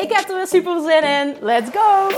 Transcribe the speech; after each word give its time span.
Ik 0.00 0.12
heb 0.12 0.28
er 0.28 0.36
weer 0.36 0.46
super 0.46 0.80
zin 0.80 1.02
in. 1.02 1.36
Let's 1.40 1.70
go! 1.70 2.08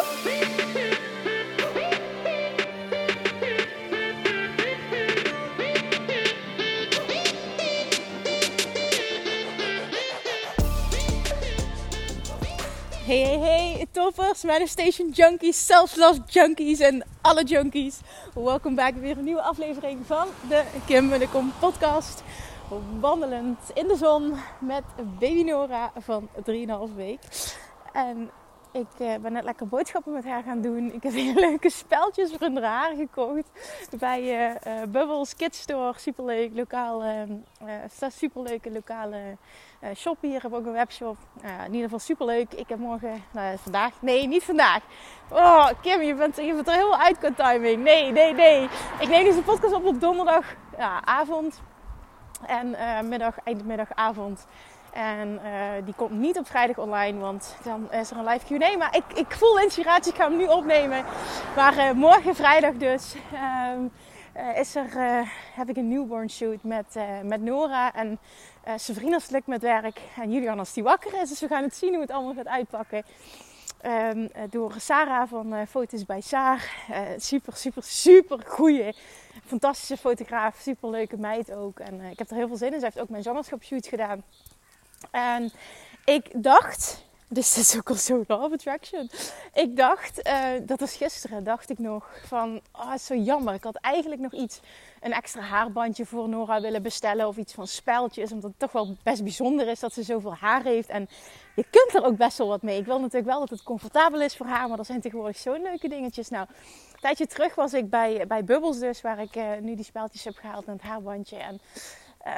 Hey, 13.05 13.21
hey, 13.21 13.39
hey, 13.39 13.87
toppers, 13.91 14.43
manifestation 14.43 15.11
junkies, 15.11 15.67
self-love 15.67 16.21
junkies 16.27 16.79
en 16.79 17.05
alle 17.21 17.45
junkies. 17.45 18.01
Welkom 18.35 18.75
bij 18.75 18.95
weer 18.95 19.19
een 19.19 19.25
nieuwe 19.25 19.43
aflevering 19.43 20.07
van 20.07 20.27
de 20.49 20.63
Kim 20.87 21.13
en 21.13 21.19
de 21.19 21.29
Kom 21.29 21.53
podcast. 21.59 22.23
Wandelend 23.01 23.59
in 23.75 23.89
de 23.89 23.97
zon 23.97 24.35
met 24.61 24.83
baby 25.19 25.43
Nora 25.43 25.93
van 25.97 26.29
3,5 26.45 26.95
week. 26.97 27.21
En 27.93 28.31
ik 28.73 28.87
uh, 28.99 29.15
ben 29.17 29.33
net 29.33 29.45
lekker 29.45 29.67
boodschappen 29.67 30.13
met 30.13 30.25
haar 30.25 30.43
gaan 30.43 30.61
doen. 30.61 30.93
Ik 30.93 31.03
heb 31.03 31.13
hele 31.23 31.41
leuke 31.41 31.71
speltjes 31.71 32.31
voor 32.31 32.47
in 32.47 32.57
haar 32.57 32.95
gekocht. 32.97 33.51
Bij 33.99 34.23
uh, 34.47 34.83
Bubbles 34.89 35.37
Kids 35.37 35.61
Store. 35.61 35.99
Superleuk. 35.99 36.51
Lokaal, 36.55 37.03
superleuke 38.09 38.73
lokale 38.73 39.37
shop 39.97 40.17
hier. 40.21 40.37
Ik 40.37 40.43
heb 40.43 40.53
ook 40.53 40.67
een 40.67 40.73
webshop. 40.73 41.17
in 41.43 41.67
ieder 41.67 41.83
geval 41.83 41.99
superleuk. 41.99 42.53
Ik 42.53 42.69
heb 42.69 42.79
morgen, 42.79 43.25
nou, 43.33 43.59
vandaag. 43.59 43.93
Nee, 44.01 44.27
niet 44.27 44.45
vandaag. 44.45 44.83
Oh, 45.31 45.69
Kim, 45.81 46.03
je 46.03 46.15
bent, 46.15 46.37
je 46.37 46.55
bent 46.55 46.69
er 46.69 46.75
helemaal 46.75 46.99
uit 46.99 47.19
qua 47.19 47.33
timing. 47.33 47.83
Nee, 47.83 48.13
nee, 48.13 48.33
nee. 48.33 48.69
Ik 49.01 49.09
neem 49.09 49.25
deze 49.25 49.43
podcast 49.43 49.75
op 49.75 49.85
op 49.85 50.01
donderdagavond. 50.01 50.57
Ja, 50.79 51.05
avond. 51.05 51.63
en 52.47 53.09
middag, 53.09 53.39
eindmiddagavond. 53.45 54.47
En 54.93 55.41
uh, 55.45 55.85
die 55.85 55.95
komt 55.95 56.11
niet 56.11 56.39
op 56.39 56.47
vrijdag 56.47 56.79
online, 56.79 57.19
want 57.19 57.57
dan 57.63 57.93
is 57.93 58.11
er 58.11 58.17
een 58.17 58.25
live 58.25 58.59
Q&A. 58.59 58.77
Maar 58.77 58.97
ik, 58.97 59.19
ik 59.19 59.31
voel 59.31 59.59
inspiratie, 59.59 60.13
ik 60.13 60.19
ga 60.19 60.29
hem 60.29 60.37
nu 60.37 60.47
opnemen. 60.47 61.05
Maar 61.57 61.77
uh, 61.77 61.91
morgen 61.91 62.35
vrijdag 62.35 62.75
dus 62.75 63.15
uh, 63.33 64.59
is 64.59 64.75
er, 64.75 64.89
heb 65.55 65.69
ik 65.69 65.77
een 65.77 65.89
newborn 65.89 66.31
shoot 66.31 66.63
met, 66.63 66.97
met 67.23 67.43
Nora. 67.43 67.95
En 67.95 68.19
vrienden 68.77 69.19
is 69.19 69.27
druk 69.27 69.47
met 69.47 69.63
werk. 69.63 70.01
En 70.17 70.33
Julian 70.33 70.59
als 70.59 70.73
die 70.73 70.83
wakker 70.83 71.23
is. 71.23 71.29
Dus 71.29 71.41
we 71.41 71.49
gaan 71.49 71.63
het 71.63 71.77
zien 71.77 71.93
hoe 71.93 72.01
het 72.01 72.11
allemaal 72.11 72.35
gaat 72.35 72.49
uitpakken. 72.49 73.03
Um, 73.87 74.29
door 74.51 74.75
Sarah 74.79 75.29
van 75.29 75.67
Foto's 75.67 76.05
bij 76.05 76.21
Saar. 76.21 76.71
super, 77.17 77.57
super, 77.57 77.83
super 77.83 78.39
goeie, 78.47 78.95
fantastische 79.45 79.97
fotograaf. 79.97 80.57
Super 80.61 80.91
leuke 80.91 81.17
meid 81.17 81.53
ook. 81.53 81.79
En 81.79 82.01
ik 82.01 82.19
heb 82.19 82.31
er 82.31 82.37
heel 82.37 82.49
veel 82.49 82.57
zin 82.57 82.73
in. 82.73 82.79
Ze 82.79 82.85
heeft 82.85 83.01
ook 83.01 83.09
mijn 83.09 83.23
zwangerschapsshoot 83.23 83.87
gedaan. 83.87 84.23
En 85.11 85.53
ik 86.05 86.43
dacht, 86.43 87.05
dus 87.29 87.55
dit 87.55 87.65
is 87.65 87.77
ook 87.77 87.89
al 87.89 87.95
zo 87.95 88.25
love 88.27 88.55
attraction. 88.55 89.11
Ik 89.55 89.77
dacht, 89.77 90.27
uh, 90.27 90.49
dat 90.63 90.81
was 90.81 90.97
gisteren, 90.97 91.45
dacht 91.45 91.71
ik 91.71 91.79
nog 91.79 92.11
van, 92.27 92.61
het 92.73 92.95
is 92.95 93.07
zo 93.07 93.15
jammer. 93.15 93.55
Ik 93.55 93.65
had 93.65 93.77
eigenlijk 93.77 94.21
nog 94.21 94.33
iets, 94.33 94.61
een 95.01 95.13
extra 95.13 95.41
haarbandje 95.41 96.07
voor 96.07 96.29
Nora 96.29 96.61
willen 96.61 96.83
bestellen 96.83 97.27
of 97.27 97.37
iets 97.37 97.55
van 97.55 97.67
speltjes. 97.67 98.33
Omdat 98.33 98.51
het 98.51 98.59
toch 98.59 98.73
wel 98.73 98.97
best 99.03 99.23
bijzonder 99.23 99.69
is 99.69 99.81
dat 99.81 99.93
ze 99.93 100.03
zoveel 100.03 100.35
haar 100.35 100.63
heeft. 100.63 100.89
En 100.89 101.09
je 101.55 101.65
kunt 101.71 101.95
er 101.95 102.05
ook 102.05 102.17
best 102.17 102.39
wel 102.39 102.49
wat 102.49 102.63
mee. 102.63 102.79
Ik 102.79 102.85
wil 102.85 102.99
natuurlijk 102.99 103.31
wel 103.31 103.41
dat 103.41 103.51
het 103.51 103.63
comfortabel 103.63 104.21
is 104.21 104.37
voor 104.37 104.47
haar, 104.47 104.69
maar 104.69 104.79
er 104.79 104.85
zijn 104.85 105.01
tegenwoordig 105.01 105.37
zo'n 105.37 105.63
leuke 105.63 105.89
dingetjes. 105.89 106.29
Nou, 106.29 106.47
een 106.49 107.01
tijdje 107.01 107.27
terug 107.27 107.55
was 107.55 107.73
ik 107.73 107.91
bij, 107.91 108.27
bij 108.27 108.45
Bubbles 108.45 108.79
dus, 108.79 109.01
waar 109.01 109.21
ik 109.21 109.37
uh, 109.37 109.51
nu 109.61 109.75
die 109.75 109.85
speltjes 109.85 110.25
heb 110.25 110.37
gehaald 110.37 110.67
en 110.67 110.73
het 110.73 110.83
haarbandje. 110.83 111.37
En 111.37 111.61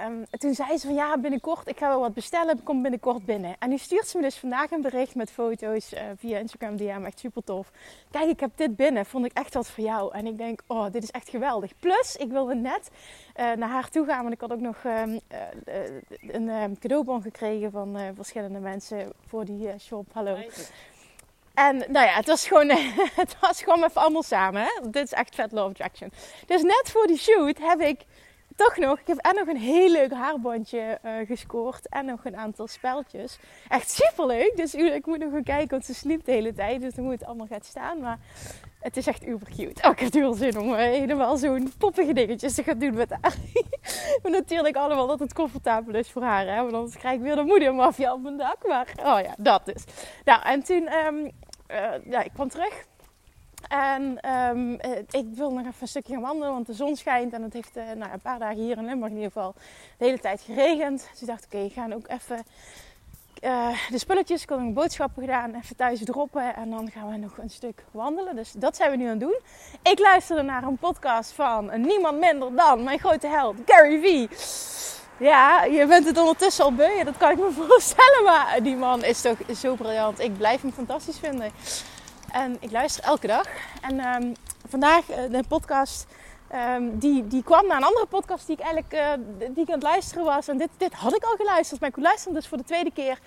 Um, 0.05 0.27
toen 0.31 0.55
zei 0.55 0.79
ze 0.79 0.87
van 0.87 0.95
ja, 0.95 1.19
binnenkort, 1.19 1.69
ik 1.69 1.79
ga 1.79 1.89
wel 1.89 2.01
wat 2.01 2.15
bestellen, 2.15 2.63
kom 2.63 2.83
binnenkort 2.83 3.25
binnen. 3.25 3.57
En 3.59 3.69
nu 3.69 3.79
stuurt 3.79 4.09
ze 4.09 4.17
me 4.17 4.23
dus 4.23 4.37
vandaag 4.37 4.71
een 4.71 4.83
bericht 4.83 5.15
met 5.15 5.31
foto's 5.31 5.93
uh, 5.93 6.01
via 6.17 6.39
Instagram 6.39 6.77
DM, 6.77 7.03
echt 7.05 7.19
super 7.19 7.45
tof. 7.45 7.71
Kijk, 8.11 8.29
ik 8.29 8.41
heb 8.41 8.51
dit 8.55 8.77
binnen, 8.77 9.07
vond 9.07 9.25
ik 9.25 9.33
echt 9.33 9.55
wat 9.55 9.69
voor 9.69 9.85
jou. 9.85 10.15
En 10.15 10.27
ik 10.27 10.39
denk, 10.39 10.61
oh, 10.67 10.93
dit 10.93 11.03
is 11.03 11.11
echt 11.11 11.29
geweldig. 11.29 11.73
Plus, 11.79 12.17
ik 12.17 12.31
wilde 12.31 12.55
net 12.55 12.91
uh, 13.37 13.53
naar 13.53 13.69
haar 13.69 13.89
toe 13.89 14.07
gaan, 14.07 14.23
want 14.23 14.35
ik 14.35 14.41
had 14.41 14.53
ook 14.53 14.61
nog 14.61 14.85
um, 14.85 15.21
uh, 15.33 16.31
een 16.31 16.49
um, 16.49 16.79
cadeaubon 16.79 17.23
gekregen 17.23 17.71
van 17.71 17.99
verschillende 18.15 18.59
mensen 18.59 19.13
voor 19.27 19.45
die 19.45 19.79
shop. 19.79 20.07
Hallo. 20.13 20.37
En 21.55 21.77
nou 21.77 22.07
ja, 22.07 22.13
het 22.13 22.27
was 22.27 22.47
gewoon, 22.47 22.71
het 23.23 23.37
was 23.41 23.63
gewoon 23.63 23.85
even 23.85 24.01
allemaal 24.01 24.23
samen. 24.23 24.63
Hè? 24.63 24.91
Dit 24.91 25.05
is 25.05 25.13
echt 25.13 25.35
vet 25.35 25.53
love 25.53 25.69
attraction. 25.69 26.13
Dus 26.47 26.63
net 26.63 26.91
voor 26.91 27.07
die 27.07 27.19
shoot 27.19 27.59
heb 27.59 27.81
ik 27.81 28.05
toch 28.55 28.77
nog, 28.77 28.99
ik 28.99 29.07
heb 29.07 29.17
en 29.17 29.35
nog 29.35 29.49
een 29.49 29.57
heel 29.57 29.91
leuk 29.91 30.13
haarbandje 30.13 30.99
uh, 31.05 31.27
gescoord 31.27 31.89
en 31.89 32.07
nog 32.07 32.25
een 32.25 32.37
aantal 32.37 32.67
speltjes. 32.67 33.39
Echt 33.69 33.91
super 33.91 34.27
leuk. 34.27 34.53
Dus 34.57 34.75
ik 34.75 35.07
moet 35.07 35.19
nog 35.19 35.33
gaan 35.33 35.43
kijken, 35.43 35.71
want 35.71 35.85
ze 35.85 35.95
sliep 35.95 36.25
de 36.25 36.33
hele 36.33 36.53
tijd. 36.53 36.81
Dus 36.81 36.97
hoe 36.97 37.11
het 37.11 37.25
allemaal 37.25 37.47
gaat 37.47 37.65
staan. 37.65 38.01
Maar 38.01 38.19
het 38.81 38.97
is 38.97 39.07
echt 39.07 39.27
uber 39.27 39.49
cute. 39.57 39.83
Oh, 39.83 39.91
ik 39.91 39.99
heb 39.99 40.13
wel 40.13 40.35
zin 40.35 40.59
om 40.59 40.71
uh, 40.71 40.77
helemaal 40.77 41.37
zo'n 41.37 41.73
poppige 41.79 42.13
dingetjes 42.13 42.55
te 42.55 42.63
gaan 42.63 42.79
doen 42.79 42.95
met 42.95 43.11
haar. 43.11 43.35
maar 44.23 44.33
natuurlijk 44.33 44.77
allemaal 44.77 45.07
dat 45.07 45.19
het 45.19 45.35
comfortabel 45.35 45.95
is 45.95 46.11
voor 46.11 46.23
haar. 46.23 46.47
Hè? 46.47 46.63
Want 46.63 46.75
anders 46.75 46.97
krijg 46.97 47.17
ik 47.17 47.23
weer 47.23 47.37
de 47.37 47.43
moedermafia 47.43 48.13
op 48.13 48.23
mijn 48.23 48.37
dak. 48.37 48.67
Maar 48.67 48.89
oh 48.99 49.21
ja, 49.21 49.35
dat 49.39 49.75
is. 49.75 49.85
Nou, 50.25 50.43
en 50.43 50.63
toen, 50.63 50.93
um, 50.93 51.31
uh, 51.71 52.11
ja, 52.11 52.23
ik 52.23 52.33
kwam 52.33 52.49
terug. 52.49 52.85
En 53.69 54.31
um, 54.31 54.73
ik 55.11 55.27
wil 55.35 55.51
nog 55.51 55.67
even 55.67 55.75
een 55.81 55.89
stukje 55.89 56.13
gaan 56.13 56.23
wandelen, 56.23 56.53
want 56.53 56.67
de 56.67 56.73
zon 56.73 56.97
schijnt. 56.97 57.33
En 57.33 57.43
het 57.43 57.53
heeft 57.53 57.77
uh, 57.77 57.89
een 57.89 58.21
paar 58.23 58.39
dagen 58.39 58.63
hier 58.63 58.77
in 58.77 58.85
Limburg 58.85 59.11
in 59.11 59.17
ieder 59.17 59.33
geval 59.33 59.55
de 59.99 60.05
hele 60.05 60.19
tijd 60.19 60.41
geregend. 60.41 61.09
Dus 61.11 61.21
ik 61.21 61.27
dacht, 61.27 61.45
oké, 61.45 61.57
okay, 61.57 61.87
ik 61.87 61.95
ook 61.95 62.09
even 62.09 62.45
uh, 63.45 63.69
de 63.91 63.99
spulletjes, 63.99 64.43
ik 64.43 64.49
had 64.49 64.75
boodschappen 64.75 65.23
gedaan, 65.23 65.55
even 65.55 65.77
thuis 65.77 66.05
droppen. 66.05 66.55
En 66.55 66.71
dan 66.71 66.91
gaan 66.91 67.11
we 67.11 67.17
nog 67.17 67.39
een 67.39 67.51
stuk 67.51 67.85
wandelen. 67.91 68.37
Dus 68.37 68.53
dat 68.53 68.77
zijn 68.77 68.91
we 68.91 68.97
nu 68.97 69.05
aan 69.05 69.11
het 69.11 69.21
doen. 69.21 69.39
Ik 69.83 69.99
luisterde 69.99 70.43
naar 70.43 70.63
een 70.63 70.79
podcast 70.79 71.33
van 71.33 71.81
niemand 71.81 72.19
minder 72.19 72.55
dan 72.55 72.85
mijn 72.85 72.99
grote 72.99 73.27
held, 73.27 73.57
Gary 73.67 74.01
Vee. 74.01 74.29
Ja, 75.19 75.65
je 75.65 75.87
bent 75.87 76.07
het 76.07 76.19
ondertussen 76.19 76.65
al 76.65 76.73
beu, 76.73 77.05
dat 77.05 77.17
kan 77.17 77.31
ik 77.31 77.39
me 77.39 77.51
voorstellen. 77.67 78.25
Maar 78.25 78.59
die 78.63 78.77
man 78.77 79.05
is 79.05 79.21
toch 79.21 79.39
zo 79.57 79.75
briljant. 79.75 80.21
Ik 80.21 80.37
blijf 80.37 80.61
hem 80.61 80.73
fantastisch 80.73 81.19
vinden. 81.19 81.53
En 82.35 82.57
ik 82.61 82.71
luister 82.71 83.05
elke 83.05 83.27
dag. 83.27 83.47
En 83.81 84.07
um, 84.07 84.33
vandaag 84.69 85.11
uh, 85.11 85.17
de 85.17 85.45
podcast, 85.49 86.07
um, 86.55 86.99
die, 86.99 87.27
die 87.27 87.43
kwam 87.43 87.67
naar 87.67 87.77
een 87.77 87.85
andere 87.85 88.07
podcast 88.07 88.47
die 88.47 88.57
ik 88.57 88.63
eigenlijk 88.63 88.95
uh, 88.95 89.25
die 89.39 89.63
ik 89.63 89.69
aan 89.69 89.75
het 89.75 89.83
luisteren 89.83 90.25
was. 90.25 90.49
En 90.49 90.59
dit, 90.59 90.69
dit 90.77 90.93
had 90.93 91.15
ik 91.15 91.23
al 91.23 91.37
geluisterd, 91.37 91.81
maar 91.81 91.89
ik 91.89 91.97
luisterde 91.97 92.39
dus 92.39 92.49
voor 92.49 92.59
de 92.59 92.65
tweede 92.65 92.93
keer. 92.93 93.19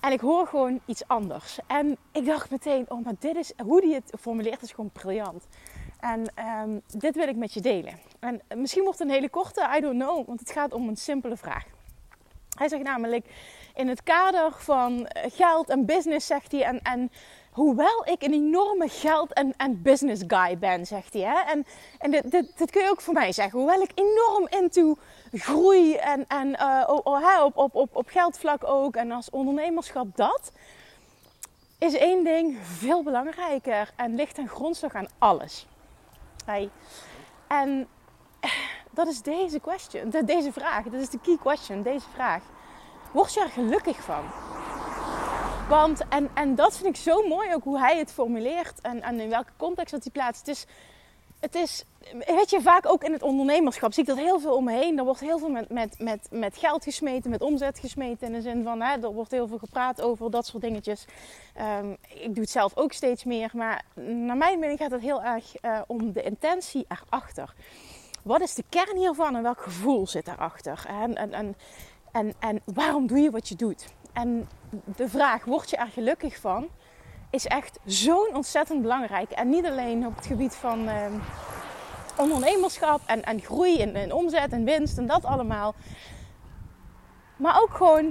En 0.00 0.12
ik 0.12 0.20
hoor 0.20 0.46
gewoon 0.46 0.80
iets 0.86 1.08
anders. 1.08 1.58
En 1.66 1.96
ik 2.12 2.26
dacht 2.26 2.50
meteen, 2.50 2.84
oh 2.88 3.04
maar 3.04 3.14
dit 3.18 3.36
is, 3.36 3.52
hoe 3.62 3.80
die 3.80 3.94
het 3.94 4.12
formuleert 4.20 4.62
is 4.62 4.70
gewoon 4.70 4.90
briljant. 4.90 5.46
En 6.00 6.32
dit 6.86 7.16
wil 7.16 7.28
ik 7.28 7.36
met 7.36 7.52
je 7.54 7.60
delen. 7.60 7.98
En 8.20 8.40
misschien 8.54 8.82
wordt 8.82 8.98
het 8.98 9.08
een 9.08 9.14
hele 9.14 9.28
korte, 9.28 9.68
I 9.76 9.80
don't 9.80 10.02
know, 10.02 10.26
want 10.26 10.40
het 10.40 10.50
gaat 10.50 10.72
om 10.72 10.88
een 10.88 10.96
simpele 10.96 11.36
vraag. 11.36 11.64
Hij 12.58 12.68
zegt 12.68 12.82
namelijk, 12.82 13.26
in 13.74 13.88
het 13.88 14.02
kader 14.02 14.52
van 14.52 15.06
geld 15.12 15.68
en 15.68 15.86
business, 15.86 16.26
zegt 16.26 16.52
hij, 16.52 16.62
en, 16.62 16.82
en 16.82 17.10
Hoewel 17.50 18.06
ik 18.06 18.22
een 18.22 18.32
enorme 18.32 18.88
geld- 18.88 19.32
en, 19.32 19.54
en 19.56 19.82
business 19.82 20.22
guy 20.26 20.58
ben, 20.58 20.86
zegt 20.86 21.12
hij. 21.12 21.22
Hè? 21.22 21.38
En, 21.52 21.66
en 21.98 22.10
dit, 22.10 22.30
dit, 22.30 22.70
kun 22.70 22.82
je 22.82 22.90
ook 22.90 23.00
voor 23.00 23.14
mij 23.14 23.32
zeggen. 23.32 23.58
Hoewel 23.58 23.80
ik 23.80 23.90
enorm 23.94 24.46
into 24.48 24.96
groei 25.32 25.94
en, 25.94 26.24
en 26.28 26.48
uh, 26.48 27.44
op, 27.44 27.74
op, 27.74 27.96
op, 27.96 28.08
geldvlak 28.08 28.64
ook 28.64 28.96
en 28.96 29.10
als 29.10 29.30
ondernemerschap 29.30 30.16
dat, 30.16 30.52
is 31.78 31.94
één 31.94 32.24
ding 32.24 32.58
veel 32.62 33.02
belangrijker 33.02 33.92
en 33.96 34.14
ligt 34.14 34.34
ten 34.34 34.48
grondslag 34.48 34.94
aan 34.94 35.08
alles. 35.18 35.66
En 37.46 37.88
dat 38.90 39.08
is 39.08 39.22
deze 39.22 39.60
question, 39.60 40.10
deze 40.24 40.52
vraag. 40.52 40.84
Dat 40.84 41.00
is 41.00 41.10
de 41.10 41.20
key 41.20 41.36
question, 41.40 41.82
deze 41.82 42.06
vraag. 42.14 42.42
Word 43.12 43.34
je 43.34 43.40
er 43.40 43.48
gelukkig 43.48 44.02
van? 44.02 44.24
Want, 45.70 46.02
en, 46.08 46.30
en 46.34 46.54
dat 46.54 46.76
vind 46.76 46.96
ik 46.96 47.02
zo 47.02 47.28
mooi 47.28 47.54
ook 47.54 47.64
hoe 47.64 47.78
hij 47.78 47.98
het 47.98 48.12
formuleert 48.12 48.80
en, 48.80 49.02
en 49.02 49.20
in 49.20 49.28
welke 49.28 49.52
context 49.56 49.92
dat 49.92 50.02
hij 50.02 50.12
plaatst. 50.12 50.46
Het 50.46 50.56
is, 50.56 50.66
het 51.40 51.54
is, 51.54 51.84
weet 52.26 52.50
je, 52.50 52.60
vaak 52.60 52.86
ook 52.88 53.04
in 53.04 53.12
het 53.12 53.22
ondernemerschap 53.22 53.92
zie 53.92 54.02
ik 54.02 54.08
dat 54.08 54.18
heel 54.18 54.40
veel 54.40 54.56
om 54.56 54.64
me 54.64 54.72
heen. 54.72 54.98
Er 54.98 55.04
wordt 55.04 55.20
heel 55.20 55.38
veel 55.38 55.48
met, 55.48 55.68
met, 55.68 55.98
met, 55.98 56.28
met 56.30 56.56
geld 56.56 56.84
gesmeten, 56.84 57.30
met 57.30 57.40
omzet 57.40 57.78
gesmeten. 57.78 58.26
In 58.26 58.32
de 58.32 58.40
zin 58.40 58.62
van, 58.62 58.80
hè, 58.80 59.02
er 59.02 59.12
wordt 59.12 59.30
heel 59.30 59.48
veel 59.48 59.58
gepraat 59.58 60.00
over 60.00 60.30
dat 60.30 60.46
soort 60.46 60.62
dingetjes. 60.62 61.04
Um, 61.80 61.96
ik 62.08 62.34
doe 62.34 62.42
het 62.42 62.50
zelf 62.50 62.76
ook 62.76 62.92
steeds 62.92 63.24
meer. 63.24 63.50
Maar 63.52 63.82
naar 63.94 64.36
mijn 64.36 64.58
mening 64.58 64.78
gaat 64.78 64.90
het 64.90 65.00
heel 65.00 65.22
erg 65.22 65.62
uh, 65.62 65.80
om 65.86 66.12
de 66.12 66.22
intentie 66.22 66.86
erachter. 66.88 67.54
Wat 68.22 68.40
is 68.40 68.54
de 68.54 68.64
kern 68.68 68.96
hiervan 68.96 69.36
en 69.36 69.42
welk 69.42 69.60
gevoel 69.60 70.06
zit 70.06 70.24
daarachter? 70.24 70.84
En, 70.88 71.14
en, 71.14 71.32
en, 71.32 71.56
en, 72.12 72.34
en 72.38 72.60
waarom 72.64 73.06
doe 73.06 73.18
je 73.18 73.30
wat 73.30 73.48
je 73.48 73.54
doet? 73.54 73.98
En 74.12 74.48
de 74.96 75.08
vraag, 75.08 75.44
word 75.44 75.70
je 75.70 75.76
er 75.76 75.86
gelukkig 75.86 76.36
van? 76.36 76.68
Is 77.30 77.46
echt 77.46 77.78
zo'n 77.84 78.28
ontzettend 78.34 78.82
belangrijk. 78.82 79.30
En 79.30 79.48
niet 79.48 79.66
alleen 79.66 80.06
op 80.06 80.16
het 80.16 80.26
gebied 80.26 80.54
van 80.54 80.88
uh, 80.88 80.94
ondernemerschap 82.16 83.00
en, 83.06 83.22
en 83.22 83.40
groei 83.40 83.82
en, 83.82 84.12
omzet 84.12 84.52
en 84.52 84.64
winst 84.64 84.98
en 84.98 85.06
dat 85.06 85.24
allemaal. 85.24 85.74
Maar 87.36 87.60
ook 87.62 87.74
gewoon 87.74 88.04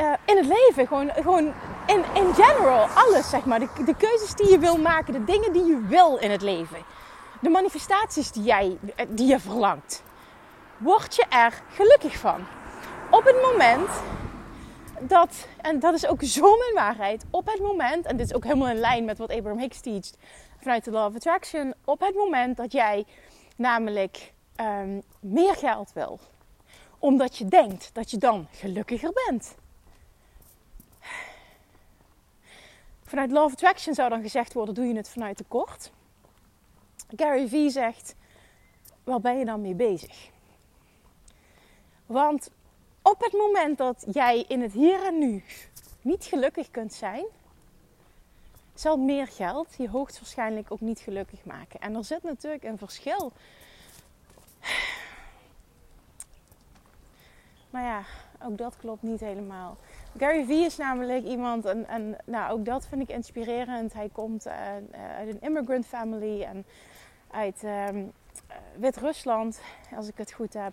uh, 0.00 0.12
in 0.24 0.36
het 0.36 0.46
leven. 0.46 0.86
Gewoon, 0.86 1.10
gewoon 1.10 1.52
in, 1.86 2.04
in 2.14 2.34
general. 2.34 2.86
Alles, 2.94 3.30
zeg 3.30 3.44
maar. 3.44 3.58
De, 3.58 3.68
de 3.84 3.96
keuzes 3.96 4.34
die 4.34 4.50
je 4.50 4.58
wil 4.58 4.78
maken. 4.78 5.12
De 5.12 5.24
dingen 5.24 5.52
die 5.52 5.64
je 5.64 5.80
wil 5.86 6.16
in 6.16 6.30
het 6.30 6.42
leven. 6.42 6.78
De 7.40 7.48
manifestaties 7.48 8.32
die, 8.32 8.42
jij, 8.42 8.78
die 9.08 9.26
je 9.26 9.40
verlangt. 9.40 10.02
Word 10.76 11.14
je 11.14 11.24
er 11.28 11.62
gelukkig 11.70 12.16
van? 12.18 12.46
Op 13.10 13.24
het 13.24 13.36
moment 13.42 13.90
dat, 15.00 15.46
en 15.60 15.78
dat 15.78 15.94
is 15.94 16.06
ook 16.06 16.22
zo 16.22 16.56
mijn 16.56 16.74
waarheid, 16.74 17.24
op 17.30 17.46
het 17.46 17.60
moment, 17.60 18.06
en 18.06 18.16
dit 18.16 18.26
is 18.26 18.34
ook 18.34 18.44
helemaal 18.44 18.68
in 18.68 18.78
lijn 18.78 19.04
met 19.04 19.18
wat 19.18 19.30
Abraham 19.30 19.58
Hicks 19.58 19.80
teacht 19.80 20.16
vanuit 20.60 20.84
de 20.84 20.90
Law 20.90 21.06
of 21.06 21.14
Attraction, 21.14 21.74
op 21.84 22.00
het 22.00 22.14
moment 22.14 22.56
dat 22.56 22.72
jij 22.72 23.06
namelijk 23.56 24.32
um, 24.56 25.02
meer 25.20 25.54
geld 25.54 25.92
wil, 25.92 26.20
omdat 26.98 27.36
je 27.36 27.44
denkt 27.44 27.94
dat 27.94 28.10
je 28.10 28.16
dan 28.16 28.46
gelukkiger 28.50 29.12
bent. 29.26 29.54
Vanuit 33.04 33.30
Law 33.30 33.44
of 33.44 33.52
Attraction 33.52 33.94
zou 33.94 34.08
dan 34.08 34.22
gezegd 34.22 34.52
worden: 34.52 34.74
doe 34.74 34.86
je 34.86 34.96
het 34.96 35.08
vanuit 35.08 35.36
tekort. 35.36 35.90
Gary 37.16 37.48
Vee 37.48 37.70
zegt: 37.70 38.14
waar 39.04 39.20
ben 39.20 39.38
je 39.38 39.44
dan 39.44 39.60
mee 39.60 39.74
bezig? 39.74 40.28
Want 42.06 42.50
op 43.10 43.20
het 43.20 43.32
moment 43.32 43.78
dat 43.78 44.04
jij 44.12 44.44
in 44.48 44.62
het 44.62 44.72
hier 44.72 45.06
en 45.06 45.18
nu 45.18 45.44
niet 46.02 46.24
gelukkig 46.24 46.70
kunt 46.70 46.92
zijn, 46.92 47.24
zal 48.74 48.96
meer 48.96 49.26
geld 49.26 49.74
je 49.78 49.88
hoogstwaarschijnlijk 49.88 50.72
ook 50.72 50.80
niet 50.80 51.00
gelukkig 51.00 51.44
maken. 51.44 51.80
En 51.80 51.94
er 51.94 52.04
zit 52.04 52.22
natuurlijk 52.22 52.64
een 52.64 52.78
verschil. 52.78 53.32
Maar 57.70 57.82
ja, 57.82 58.02
ook 58.42 58.58
dat 58.58 58.76
klopt 58.76 59.02
niet 59.02 59.20
helemaal. 59.20 59.76
Gary 60.18 60.44
Vee 60.44 60.64
is 60.64 60.76
namelijk 60.76 61.24
iemand, 61.24 61.64
en, 61.64 61.88
en 61.88 62.16
nou, 62.24 62.52
ook 62.52 62.64
dat 62.64 62.86
vind 62.86 63.02
ik 63.02 63.08
inspirerend. 63.08 63.92
Hij 63.92 64.08
komt 64.12 64.46
uh, 64.46 64.54
uit 65.16 65.28
een 65.28 65.40
immigrant 65.40 65.86
family 65.86 66.42
en 66.42 66.66
uit 67.30 67.62
um, 67.62 68.12
Wit-Rusland, 68.76 69.60
als 69.96 70.08
ik 70.08 70.16
het 70.16 70.32
goed 70.32 70.52
heb. 70.52 70.72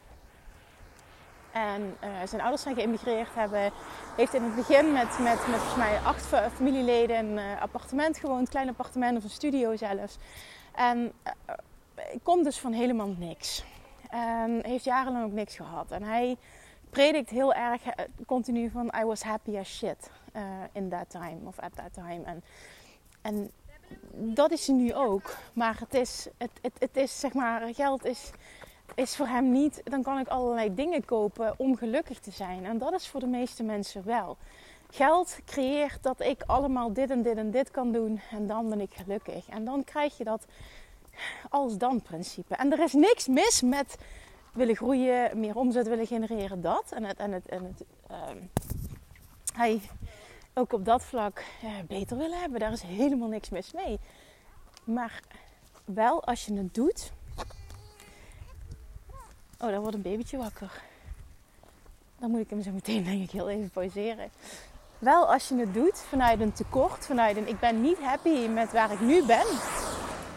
En 1.57 1.97
uh, 2.03 2.09
zijn 2.25 2.41
ouders 2.41 2.61
zijn 2.61 2.75
geëmigreerd 2.75 3.33
hebben. 3.33 3.71
Heeft 4.15 4.33
in 4.33 4.43
het 4.43 4.55
begin 4.55 4.91
met, 4.91 5.19
met, 5.19 5.47
met 5.47 5.59
volgens 5.59 5.75
mij 5.75 5.99
acht 5.99 6.25
familieleden 6.53 7.17
een 7.17 7.37
uh, 7.37 7.61
appartement 7.61 8.17
gewoond. 8.17 8.49
Klein 8.49 8.69
appartement 8.69 9.17
of 9.17 9.23
een 9.23 9.29
studio 9.29 9.75
zelfs. 9.75 10.17
En 10.75 11.11
uh, 11.27 12.03
komt 12.23 12.43
dus 12.43 12.59
van 12.59 12.71
helemaal 12.71 13.13
niks. 13.17 13.63
Heeft 14.61 14.83
jarenlang 14.83 15.25
ook 15.25 15.31
niks 15.31 15.55
gehad. 15.55 15.91
En 15.91 16.03
hij 16.03 16.37
predikt 16.89 17.29
heel 17.29 17.53
erg 17.53 17.81
continu 18.25 18.69
van 18.69 18.93
I 19.01 19.03
was 19.03 19.21
happy 19.21 19.57
as 19.57 19.77
shit 19.77 20.09
in 20.71 20.89
that 20.89 21.09
time 21.09 21.39
of 21.43 21.59
at 21.59 21.75
that 21.75 21.93
time. 21.93 22.23
En, 22.23 22.43
en 23.21 23.51
dat 24.11 24.51
is 24.51 24.67
hij 24.67 24.75
nu 24.75 24.93
ook. 24.93 25.35
Maar 25.53 25.77
het 25.79 25.93
is, 25.93 26.27
het, 26.37 26.51
het, 26.61 26.73
het 26.79 26.97
is 26.97 27.19
zeg 27.19 27.33
maar, 27.33 27.73
geld 27.73 28.05
is 28.05 28.31
is 28.95 29.15
voor 29.15 29.27
hem 29.27 29.51
niet, 29.51 29.81
dan 29.83 30.03
kan 30.03 30.19
ik 30.19 30.27
allerlei 30.27 30.73
dingen 30.73 31.05
kopen 31.05 31.53
om 31.57 31.77
gelukkig 31.77 32.19
te 32.19 32.31
zijn. 32.31 32.65
En 32.65 32.77
dat 32.77 32.93
is 32.93 33.07
voor 33.07 33.19
de 33.19 33.27
meeste 33.27 33.63
mensen 33.63 34.05
wel. 34.05 34.37
Geld 34.89 35.39
creëert 35.45 36.03
dat 36.03 36.21
ik 36.21 36.43
allemaal 36.45 36.93
dit 36.93 37.09
en 37.09 37.21
dit 37.21 37.37
en 37.37 37.51
dit 37.51 37.71
kan 37.71 37.91
doen 37.91 38.21
en 38.31 38.47
dan 38.47 38.69
ben 38.69 38.81
ik 38.81 38.93
gelukkig. 38.93 39.49
En 39.49 39.65
dan 39.65 39.83
krijg 39.83 40.17
je 40.17 40.23
dat 40.23 40.45
als 41.49 41.77
dan 41.77 42.01
principe. 42.01 42.55
En 42.55 42.71
er 42.71 42.79
is 42.79 42.93
niks 42.93 43.27
mis 43.27 43.61
met 43.61 43.97
willen 44.53 44.75
groeien, 44.75 45.39
meer 45.39 45.55
omzet 45.55 45.87
willen 45.87 46.07
genereren, 46.07 46.61
dat. 46.61 46.91
En 46.91 47.03
het, 47.03 47.17
en 47.17 47.31
het, 47.31 47.47
en 47.47 47.63
het 47.63 47.83
uh, 48.11 48.17
hij 49.53 49.81
ook 50.53 50.73
op 50.73 50.85
dat 50.85 51.03
vlak 51.03 51.43
uh, 51.63 51.69
beter 51.87 52.17
willen 52.17 52.39
hebben. 52.39 52.59
Daar 52.59 52.71
is 52.71 52.81
helemaal 52.81 53.27
niks 53.27 53.49
mis 53.49 53.73
mee. 53.73 53.99
Maar 54.83 55.21
wel 55.85 56.23
als 56.23 56.45
je 56.45 56.53
het 56.53 56.73
doet 56.73 57.11
Oh, 59.59 59.69
daar 59.69 59.79
wordt 59.79 59.95
een 59.95 60.01
babytje 60.01 60.37
wakker. 60.37 60.81
Dan 62.19 62.31
moet 62.31 62.39
ik 62.39 62.49
hem 62.49 62.61
zo 62.61 62.71
meteen 62.71 63.03
denk 63.03 63.23
ik 63.23 63.31
heel 63.31 63.49
even 63.49 63.69
pauzeren. 63.69 64.29
Wel 64.99 65.33
als 65.33 65.47
je 65.47 65.55
het 65.55 65.73
doet 65.73 65.97
vanuit 66.09 66.39
een 66.39 66.53
tekort, 66.53 67.05
vanuit 67.05 67.37
een 67.37 67.47
ik 67.47 67.59
ben 67.59 67.81
niet 67.81 67.99
happy 67.99 68.47
met 68.47 68.71
waar 68.71 68.91
ik 68.91 68.99
nu 68.99 69.25
ben. 69.25 69.45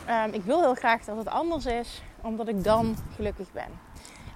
Um, 0.09 0.33
ik 0.33 0.43
wil 0.43 0.61
heel 0.61 0.75
graag 0.75 1.05
dat 1.05 1.17
het 1.17 1.29
anders 1.29 1.67
is, 1.67 2.03
omdat 2.23 2.49
ik 2.49 2.65
dan 2.65 2.97
gelukkig 3.15 3.53
ben. 3.53 3.81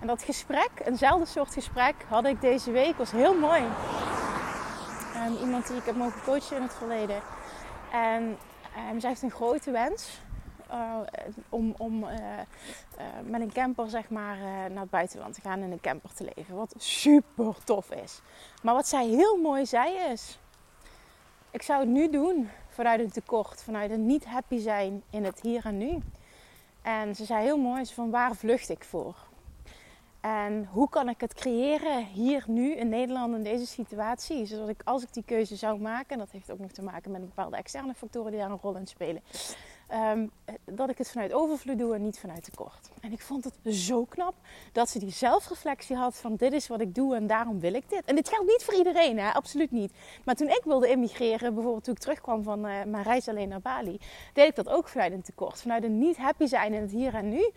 En 0.00 0.06
dat 0.06 0.22
gesprek, 0.22 0.70
eenzelfde 0.84 1.26
soort 1.26 1.52
gesprek, 1.52 1.94
had 2.08 2.26
ik 2.26 2.40
deze 2.40 2.70
week. 2.70 2.96
was 2.96 3.10
heel 3.10 3.38
mooi. 3.38 3.62
Um, 5.26 5.36
iemand 5.36 5.66
die 5.66 5.76
ik 5.76 5.84
heb 5.84 5.96
mogen 5.96 6.22
coachen 6.22 6.56
in 6.56 6.62
het 6.62 6.74
verleden. 6.74 7.20
En 7.92 8.22
um, 8.90 9.00
zij 9.00 9.08
heeft 9.08 9.22
een 9.22 9.30
grote 9.30 9.70
wens. 9.70 10.20
Uh, 10.70 10.98
om, 11.48 11.74
om 11.78 12.02
uh, 12.02 12.10
uh, 12.10 13.04
met 13.24 13.40
een 13.40 13.52
camper 13.52 13.90
zeg 13.90 14.10
maar, 14.10 14.36
naar 14.70 14.80
het 14.80 14.90
buitenland 14.90 15.34
te 15.34 15.40
gaan 15.40 15.58
en 15.58 15.64
in 15.64 15.72
een 15.72 15.80
camper 15.80 16.14
te 16.14 16.30
leven. 16.34 16.54
Wat 16.54 16.74
super 16.78 17.54
tof 17.64 17.90
is. 17.90 18.20
Maar 18.62 18.74
wat 18.74 18.88
zij 18.88 19.06
heel 19.06 19.36
mooi 19.36 19.66
zei 19.66 19.96
is: 20.12 20.38
ik 21.50 21.62
zou 21.62 21.80
het 21.80 21.88
nu 21.88 22.10
doen 22.10 22.48
vanuit 22.68 23.00
een 23.00 23.10
tekort, 23.10 23.62
vanuit 23.62 23.90
een 23.90 24.06
niet 24.06 24.24
happy 24.24 24.58
zijn 24.58 25.02
in 25.10 25.24
het 25.24 25.40
hier 25.40 25.64
en 25.64 25.78
nu. 25.78 26.02
En 26.82 27.16
ze 27.16 27.24
zei 27.24 27.42
heel 27.42 27.58
mooi: 27.58 27.86
van 27.86 28.10
waar 28.10 28.34
vlucht 28.34 28.68
ik 28.68 28.84
voor? 28.84 29.16
En 30.20 30.68
hoe 30.70 30.88
kan 30.88 31.08
ik 31.08 31.20
het 31.20 31.34
creëren 31.34 32.04
hier 32.04 32.44
nu 32.46 32.74
in 32.74 32.88
Nederland 32.88 33.34
in 33.34 33.42
deze 33.42 33.66
situatie? 33.66 34.46
Zodat 34.46 34.68
ik 34.68 34.80
als 34.84 35.02
ik 35.02 35.12
die 35.12 35.22
keuze 35.26 35.56
zou 35.56 35.80
maken, 35.80 36.08
en 36.08 36.18
dat 36.18 36.30
heeft 36.30 36.50
ook 36.50 36.58
nog 36.58 36.70
te 36.70 36.82
maken 36.82 37.10
met 37.10 37.20
bepaalde 37.20 37.56
externe 37.56 37.94
factoren 37.94 38.30
die 38.30 38.40
daar 38.40 38.50
een 38.50 38.58
rol 38.62 38.76
in 38.76 38.86
spelen 38.86 39.22
Um, 39.92 40.30
dat 40.64 40.90
ik 40.90 40.98
het 40.98 41.10
vanuit 41.10 41.32
overvloed 41.32 41.78
doe 41.78 41.94
en 41.94 42.02
niet 42.02 42.18
vanuit 42.18 42.44
tekort. 42.44 42.90
En 43.00 43.12
ik 43.12 43.20
vond 43.20 43.44
het 43.44 43.74
zo 43.74 44.04
knap 44.04 44.34
dat 44.72 44.88
ze 44.88 44.98
die 44.98 45.10
zelfreflectie 45.10 45.96
had 45.96 46.16
van 46.16 46.36
dit 46.36 46.52
is 46.52 46.66
wat 46.66 46.80
ik 46.80 46.94
doe 46.94 47.16
en 47.16 47.26
daarom 47.26 47.60
wil 47.60 47.74
ik 47.74 47.88
dit. 47.88 48.04
En 48.04 48.14
dit 48.14 48.28
geldt 48.28 48.46
niet 48.46 48.62
voor 48.64 48.74
iedereen, 48.74 49.18
hè? 49.18 49.32
absoluut 49.32 49.70
niet. 49.70 49.92
Maar 50.24 50.34
toen 50.34 50.48
ik 50.48 50.60
wilde 50.64 50.88
immigreren, 50.88 51.54
bijvoorbeeld 51.54 51.84
toen 51.84 51.94
ik 51.94 52.00
terugkwam 52.00 52.42
van 52.42 52.58
uh, 52.58 52.82
mijn 52.84 53.02
reis 53.02 53.28
alleen 53.28 53.48
naar 53.48 53.60
Bali, 53.60 53.98
deed 54.32 54.48
ik 54.48 54.54
dat 54.54 54.68
ook 54.68 54.88
vanuit 54.88 55.12
een 55.12 55.22
tekort. 55.22 55.60
Vanuit 55.60 55.84
een 55.84 55.98
niet 55.98 56.16
happy 56.16 56.46
zijn 56.46 56.74
in 56.74 56.80
het 56.80 56.90
hier 56.90 57.14
en 57.14 57.28
nu. 57.28 57.50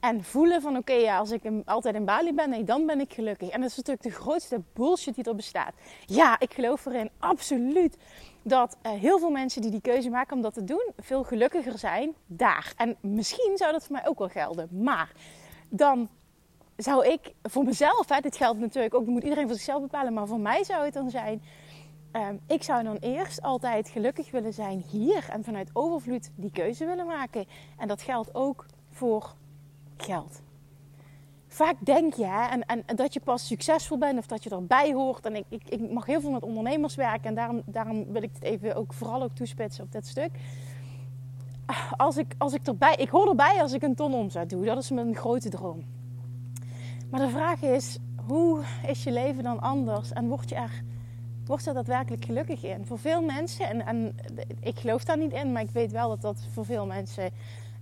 En 0.00 0.24
voelen 0.24 0.62
van 0.62 0.76
oké, 0.76 0.92
ja, 0.92 1.18
als 1.18 1.30
ik 1.30 1.42
altijd 1.64 1.94
in 1.94 2.04
Bali 2.04 2.34
ben, 2.34 2.50
nee, 2.50 2.64
dan 2.64 2.86
ben 2.86 3.00
ik 3.00 3.12
gelukkig. 3.12 3.48
En 3.48 3.60
dat 3.60 3.70
is 3.70 3.76
natuurlijk 3.76 4.04
de 4.04 4.22
grootste 4.22 4.62
bullshit 4.72 5.14
die 5.14 5.24
er 5.24 5.34
bestaat. 5.34 5.74
Ja, 6.06 6.40
ik 6.40 6.54
geloof 6.54 6.86
erin, 6.86 7.10
absoluut 7.18 7.96
dat 8.42 8.76
uh, 8.82 8.92
heel 8.92 9.18
veel 9.18 9.30
mensen 9.30 9.62
die 9.62 9.70
die 9.70 9.80
keuze 9.80 10.10
maken 10.10 10.36
om 10.36 10.42
dat 10.42 10.54
te 10.54 10.64
doen, 10.64 10.92
veel 10.96 11.24
gelukkiger 11.24 11.78
zijn 11.78 12.14
daar. 12.26 12.72
En 12.76 12.96
misschien 13.00 13.52
zou 13.54 13.72
dat 13.72 13.84
voor 13.84 13.92
mij 13.92 14.06
ook 14.06 14.18
wel 14.18 14.28
gelden. 14.28 14.68
Maar 14.70 15.12
dan 15.68 16.08
zou 16.76 17.06
ik 17.06 17.32
voor 17.42 17.64
mezelf, 17.64 18.08
hè, 18.08 18.20
dit 18.20 18.36
geldt 18.36 18.60
natuurlijk 18.60 18.94
ook, 18.94 19.06
moet 19.06 19.22
iedereen 19.22 19.46
voor 19.46 19.56
zichzelf 19.56 19.80
bepalen, 19.80 20.12
maar 20.12 20.26
voor 20.26 20.40
mij 20.40 20.64
zou 20.64 20.84
het 20.84 20.94
dan 20.94 21.10
zijn. 21.10 21.42
Uh, 22.12 22.28
ik 22.46 22.62
zou 22.62 22.82
dan 22.82 22.96
eerst 22.96 23.42
altijd 23.42 23.88
gelukkig 23.88 24.30
willen 24.30 24.52
zijn 24.52 24.84
hier 24.90 25.28
en 25.30 25.44
vanuit 25.44 25.70
overvloed 25.72 26.30
die 26.34 26.50
keuze 26.50 26.86
willen 26.86 27.06
maken. 27.06 27.46
En 27.78 27.88
dat 27.88 28.02
geldt 28.02 28.34
ook 28.34 28.66
voor 28.88 29.34
geld 30.02 30.42
vaak 31.52 31.76
denk 31.78 32.14
je 32.14 32.24
hè, 32.24 32.46
en, 32.46 32.84
en, 32.86 32.96
dat 32.96 33.14
je 33.14 33.20
pas 33.20 33.46
succesvol 33.46 33.98
bent 33.98 34.18
of 34.18 34.26
dat 34.26 34.44
je 34.44 34.50
erbij 34.50 34.92
hoort. 34.92 35.26
En 35.26 35.36
ik, 35.36 35.44
ik, 35.48 35.62
ik 35.68 35.90
mag 35.90 36.06
heel 36.06 36.20
veel 36.20 36.30
met 36.30 36.42
ondernemers 36.42 36.94
werken 36.94 37.28
en 37.28 37.34
daarom, 37.34 37.62
daarom 37.66 38.12
wil 38.12 38.22
ik 38.22 38.30
het 38.32 38.42
even 38.42 38.74
ook 38.74 38.92
vooral 38.92 39.22
ook 39.22 39.34
toespitsen 39.34 39.84
op 39.84 39.92
dit 39.92 40.06
stuk. 40.06 40.30
Als 41.96 42.16
ik, 42.16 42.34
als 42.38 42.52
ik 42.52 42.66
erbij, 42.66 42.94
ik 42.94 43.08
hoor 43.08 43.28
erbij 43.28 43.62
als 43.62 43.72
ik 43.72 43.82
een 43.82 43.94
ton 43.94 44.14
omzet 44.14 44.50
doe. 44.50 44.64
Dat 44.64 44.78
is 44.78 44.90
mijn 44.90 45.16
grote 45.16 45.48
droom. 45.48 45.84
Maar 47.10 47.20
de 47.20 47.28
vraag 47.28 47.62
is, 47.62 47.98
hoe 48.26 48.60
is 48.86 49.04
je 49.04 49.12
leven 49.12 49.42
dan 49.42 49.60
anders 49.60 50.12
en 50.12 50.28
word 50.28 50.48
je 50.48 50.54
er, 50.54 50.82
word 51.46 51.64
je 51.64 51.72
daadwerkelijk 51.72 52.24
gelukkig 52.24 52.64
in? 52.64 52.86
Voor 52.86 52.98
veel 52.98 53.22
mensen, 53.22 53.68
en, 53.68 53.86
en 53.86 54.16
ik 54.60 54.78
geloof 54.78 55.04
daar 55.04 55.18
niet 55.18 55.32
in, 55.32 55.52
maar 55.52 55.62
ik 55.62 55.70
weet 55.70 55.92
wel 55.92 56.08
dat 56.08 56.20
dat 56.20 56.46
voor 56.52 56.64
veel 56.64 56.86
mensen 56.86 57.30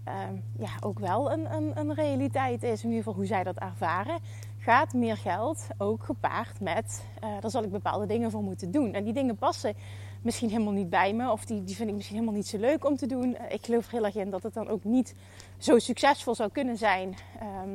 ehm, 0.08 0.34
ja, 0.58 0.70
ook 0.80 0.98
wel 0.98 1.32
een, 1.32 1.54
een, 1.54 1.72
een 1.74 1.94
realiteit 1.94 2.62
is. 2.62 2.82
In 2.82 2.88
ieder 2.88 3.04
geval 3.04 3.14
hoe 3.14 3.26
zij 3.26 3.44
dat 3.44 3.58
ervaren. 3.58 4.18
Gaat 4.58 4.92
meer 4.92 5.16
geld 5.16 5.66
ook 5.78 6.04
gepaard 6.04 6.60
met, 6.60 7.04
uh, 7.24 7.40
daar 7.40 7.50
zal 7.50 7.62
ik 7.62 7.70
bepaalde 7.70 8.06
dingen 8.06 8.30
voor 8.30 8.42
moeten 8.42 8.70
doen. 8.70 8.92
En 8.92 9.04
die 9.04 9.12
dingen 9.12 9.36
passen 9.36 9.74
misschien 10.22 10.50
helemaal 10.50 10.72
niet 10.72 10.90
bij 10.90 11.12
me. 11.12 11.30
Of 11.30 11.44
die, 11.44 11.64
die 11.64 11.76
vind 11.76 11.88
ik 11.88 11.94
misschien 11.94 12.16
helemaal 12.16 12.36
niet 12.36 12.46
zo 12.46 12.58
leuk 12.58 12.84
om 12.84 12.96
te 12.96 13.06
doen. 13.06 13.36
Ik 13.48 13.64
geloof 13.64 13.90
heel 13.90 14.04
erg 14.04 14.14
in 14.14 14.30
dat 14.30 14.42
het 14.42 14.54
dan 14.54 14.68
ook 14.68 14.84
niet 14.84 15.14
zo 15.58 15.78
succesvol 15.78 16.34
zou 16.34 16.50
kunnen 16.50 16.76
zijn. 16.76 17.14
Ehm, 17.40 17.68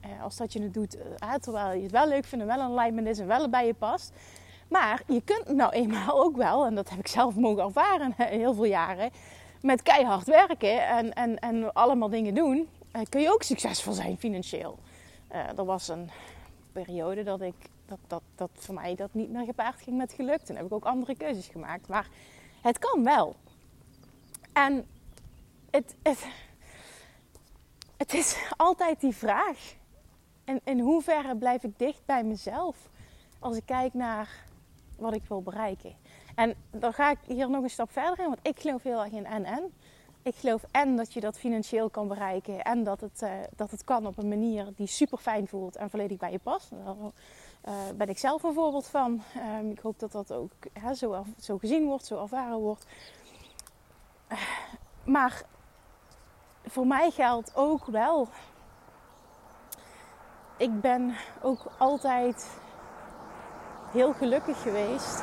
eh, 0.00 0.22
als 0.22 0.36
dat 0.36 0.52
je 0.52 0.62
het 0.62 0.74
doet 0.74 0.96
uh, 0.96 1.34
terwijl 1.34 1.76
je 1.76 1.82
het 1.82 1.92
wel 1.92 2.08
leuk 2.08 2.24
vindt 2.24 2.44
en 2.44 2.56
wel 2.56 2.66
een 2.66 2.78
alignment 2.78 3.06
is 3.06 3.18
en 3.18 3.26
wel 3.26 3.48
bij 3.48 3.66
je 3.66 3.74
past. 3.74 4.12
Maar 4.68 5.02
je 5.06 5.20
kunt 5.20 5.56
nou 5.56 5.72
eenmaal 5.72 6.20
ook 6.24 6.36
wel, 6.36 6.66
en 6.66 6.74
dat 6.74 6.90
heb 6.90 6.98
ik 6.98 7.08
zelf 7.08 7.36
mogen 7.36 7.64
ervaren 7.64 8.14
heel 8.16 8.54
veel 8.54 8.64
jaren, 8.64 9.10
met 9.60 9.82
keihard 9.82 10.26
werken 10.26 10.86
en, 10.86 11.12
en, 11.12 11.38
en 11.38 11.72
allemaal 11.72 12.08
dingen 12.08 12.34
doen, 12.34 12.68
uh, 12.92 13.02
kun 13.08 13.20
je 13.20 13.32
ook 13.32 13.42
succesvol 13.42 13.92
zijn 13.92 14.18
financieel. 14.18 14.78
er 15.28 15.64
was 15.64 15.88
een 15.88 16.10
periode 16.72 17.22
dat 17.22 17.40
ik 17.40 17.54
dat, 17.90 17.98
dat, 18.06 18.22
dat 18.34 18.50
voor 18.54 18.74
mij 18.74 18.94
dat 18.94 19.14
niet 19.14 19.30
meer 19.30 19.44
gepaard 19.44 19.80
ging 19.82 19.96
met 19.96 20.12
geluk. 20.12 20.40
Toen 20.40 20.56
heb 20.56 20.64
ik 20.64 20.72
ook 20.72 20.84
andere 20.84 21.16
keuzes 21.16 21.46
gemaakt. 21.46 21.88
Maar 21.88 22.08
het 22.60 22.78
kan 22.78 23.04
wel. 23.04 23.36
En 24.52 24.86
het, 25.70 25.94
het, 26.02 26.26
het 27.96 28.14
is 28.14 28.36
altijd 28.56 29.00
die 29.00 29.14
vraag. 29.14 29.74
En 30.44 30.60
in 30.64 30.80
hoeverre 30.80 31.36
blijf 31.36 31.62
ik 31.62 31.78
dicht 31.78 32.04
bij 32.04 32.24
mezelf 32.24 32.76
als 33.38 33.56
ik 33.56 33.66
kijk 33.66 33.94
naar 33.94 34.44
wat 34.96 35.14
ik 35.14 35.22
wil 35.28 35.42
bereiken. 35.42 35.94
En 36.40 36.54
dan 36.70 36.92
ga 36.92 37.10
ik 37.10 37.18
hier 37.26 37.50
nog 37.50 37.62
een 37.62 37.70
stap 37.70 37.92
verder 37.92 38.18
in, 38.18 38.24
want 38.24 38.38
ik 38.42 38.60
geloof 38.60 38.82
heel 38.82 39.02
erg 39.02 39.12
in 39.12 39.26
en-en. 39.26 39.72
Ik 40.22 40.34
geloof 40.34 40.62
en 40.70 40.96
dat 40.96 41.12
je 41.12 41.20
dat 41.20 41.38
financieel 41.38 41.90
kan 41.90 42.08
bereiken 42.08 42.62
en 42.62 42.84
dat 42.84 43.00
het, 43.00 43.22
uh, 43.22 43.30
dat 43.56 43.70
het 43.70 43.84
kan 43.84 44.06
op 44.06 44.18
een 44.18 44.28
manier 44.28 44.66
die 44.76 44.86
super 44.86 45.18
fijn 45.18 45.48
voelt 45.48 45.76
en 45.76 45.90
volledig 45.90 46.18
bij 46.18 46.32
je 46.32 46.38
past. 46.38 46.70
Daar 46.70 46.94
uh, 47.68 47.74
ben 47.96 48.08
ik 48.08 48.18
zelf 48.18 48.42
een 48.42 48.54
voorbeeld 48.54 48.86
van. 48.86 49.22
Um, 49.58 49.70
ik 49.70 49.78
hoop 49.78 49.98
dat 49.98 50.12
dat 50.12 50.32
ook 50.32 50.52
hè, 50.72 50.94
zo, 50.94 51.24
zo, 51.40 51.58
gezien 51.58 51.86
wordt, 51.86 52.06
zo 52.06 52.22
ervaren 52.22 52.58
wordt. 52.58 52.86
Maar 55.04 55.42
voor 56.64 56.86
mij 56.86 57.10
geldt 57.10 57.52
ook 57.54 57.86
wel. 57.86 58.28
Ik 60.56 60.80
ben 60.80 61.14
ook 61.42 61.66
altijd 61.78 62.60
heel 63.92 64.12
gelukkig 64.12 64.62
geweest 64.62 65.22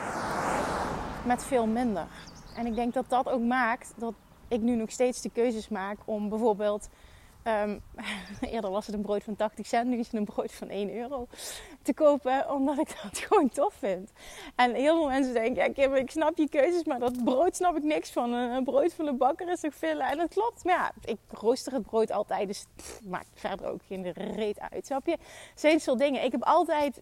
met 1.27 1.43
veel 1.43 1.65
minder. 1.65 2.07
En 2.55 2.65
ik 2.65 2.75
denk 2.75 2.93
dat 2.93 3.09
dat 3.09 3.29
ook 3.29 3.41
maakt 3.41 3.93
dat 3.97 4.13
ik 4.47 4.61
nu 4.61 4.75
nog 4.75 4.91
steeds 4.91 5.21
de 5.21 5.29
keuzes 5.29 5.69
maak 5.69 5.97
om 6.05 6.29
bijvoorbeeld. 6.29 6.89
Um, 7.43 7.81
eerder 8.51 8.71
was 8.71 8.85
het 8.85 8.95
een 8.95 9.01
brood 9.01 9.23
van 9.23 9.35
80 9.35 9.67
cent, 9.67 9.87
nu 9.87 9.97
is 9.97 10.05
het 10.05 10.15
een 10.15 10.25
brood 10.25 10.51
van 10.51 10.69
1 10.69 10.95
euro 10.95 11.27
te 11.81 11.93
kopen, 11.93 12.51
omdat 12.51 12.77
ik 12.77 12.99
dat 13.03 13.17
gewoon 13.27 13.49
tof 13.49 13.73
vind. 13.73 14.11
En 14.55 14.73
heel 14.73 14.95
veel 14.95 15.07
mensen 15.07 15.33
denken: 15.33 15.63
ja, 15.63 15.71
Kim, 15.71 15.95
ik 15.95 16.11
snap 16.11 16.37
je 16.37 16.49
keuzes, 16.49 16.83
maar 16.83 16.99
dat 16.99 17.23
brood 17.23 17.55
snap 17.55 17.75
ik 17.75 17.83
niks 17.83 18.11
van. 18.11 18.33
Een, 18.33 18.63
brood 18.63 18.93
van 18.93 19.05
de 19.05 19.13
bakker 19.13 19.51
is 19.51 19.59
toch 19.59 19.75
veel. 19.75 19.99
En 19.99 20.17
dat 20.17 20.29
klopt, 20.29 20.63
maar 20.63 20.73
ja, 20.73 20.91
ik 21.03 21.17
rooster 21.27 21.73
het 21.73 21.85
brood 21.85 22.11
altijd, 22.11 22.47
dus 22.47 22.65
maakt 23.03 23.29
verder 23.33 23.67
ook 23.67 23.81
geen 23.87 24.11
reet 24.11 24.59
uit. 24.59 24.85
Snap 24.85 25.05
je? 25.05 25.17
Zijn 25.55 25.79
soort 25.79 25.99
dingen. 25.99 26.23
Ik 26.23 26.31
heb 26.31 26.43
altijd 26.43 26.99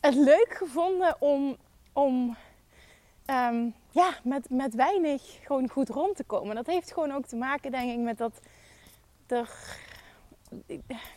het 0.00 0.14
leuk 0.14 0.54
gevonden 0.58 1.16
om. 1.18 1.56
om 1.92 2.36
um, 3.30 3.74
ja, 3.90 4.14
met, 4.22 4.50
met 4.50 4.74
weinig 4.74 5.22
gewoon 5.42 5.68
goed 5.68 5.88
rond 5.88 6.16
te 6.16 6.24
komen. 6.24 6.54
Dat 6.54 6.66
heeft 6.66 6.92
gewoon 6.92 7.12
ook 7.12 7.26
te 7.26 7.36
maken, 7.36 7.70
denk 7.70 7.92
ik, 7.92 7.98
met 7.98 8.18
dat 8.18 8.40
er. 9.26 9.50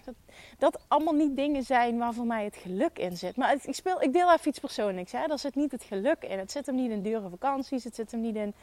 Dat, 0.04 0.16
dat 0.58 0.80
allemaal 0.88 1.14
niet 1.14 1.36
dingen 1.36 1.64
zijn 1.64 1.98
waar 1.98 2.14
voor 2.14 2.26
mij 2.26 2.44
het 2.44 2.56
geluk 2.56 3.00
in 3.00 3.18
zit. 3.18 3.36
Maar 3.36 3.54
ik, 3.54 3.76
speel, 3.76 4.02
ik 4.02 4.14
deel 4.14 4.32
even 4.32 4.48
iets 4.48 4.60
persoonlijks. 4.60 5.12
Hè? 5.12 5.28
Daar 5.28 5.40
zit 5.40 5.56
niet 5.56 5.72
het 5.72 5.84
geluk 5.84 6.24
in. 6.24 6.40
Het 6.40 6.52
zit 6.52 6.66
hem 6.66 6.76
niet 6.76 6.92
in 6.92 7.02
dure 7.02 7.30
vakanties. 7.30 7.84
Het 7.84 7.96
zit 7.96 8.12
hem 8.12 8.22
niet 8.22 8.36
in 8.36 8.54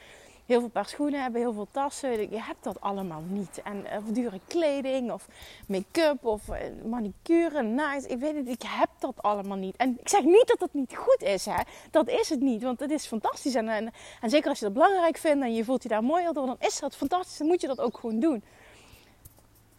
heel 0.47 0.61
veel 0.61 0.69
paar 0.69 0.89
schoenen 0.89 1.23
hebben, 1.23 1.41
heel 1.41 1.53
veel 1.53 1.69
tassen. 1.71 2.31
Je 2.31 2.43
hebt 2.43 2.65
dat 2.65 2.81
allemaal 2.81 3.23
niet. 3.29 3.61
En 3.65 3.87
of 3.99 4.05
dure 4.05 4.41
kleding 4.47 5.13
of 5.13 5.29
make-up 5.67 6.25
of 6.25 6.49
uh, 6.49 6.57
manicure, 6.85 7.63
nice. 7.63 8.09
Ik 8.09 8.19
weet 8.19 8.35
het, 8.37 8.49
ik 8.49 8.63
heb 8.67 8.89
dat 8.99 9.23
allemaal 9.23 9.57
niet. 9.57 9.77
En 9.77 9.99
ik 10.01 10.09
zeg 10.09 10.23
niet 10.23 10.47
dat 10.47 10.59
dat 10.59 10.73
niet 10.73 10.97
goed 10.97 11.23
is, 11.23 11.45
hè. 11.45 11.63
Dat 11.91 12.09
is 12.09 12.29
het 12.29 12.41
niet, 12.41 12.63
want 12.63 12.81
het 12.81 12.91
is 12.91 13.07
fantastisch. 13.07 13.55
En, 13.55 13.69
en, 13.69 13.93
zeker 14.21 14.49
als 14.49 14.59
je 14.59 14.65
dat 14.65 14.75
belangrijk 14.75 15.17
vindt 15.17 15.45
en 15.45 15.55
je 15.55 15.65
voelt 15.65 15.83
je 15.83 15.89
daar 15.89 16.05
mooier 16.05 16.33
door, 16.33 16.47
dan 16.47 16.57
is 16.59 16.79
dat 16.79 16.97
fantastisch. 16.97 17.39
Dan 17.39 17.47
moet 17.47 17.61
je 17.61 17.67
dat 17.67 17.81
ook 17.81 17.99
gewoon 17.99 18.21
doen. 18.21 18.45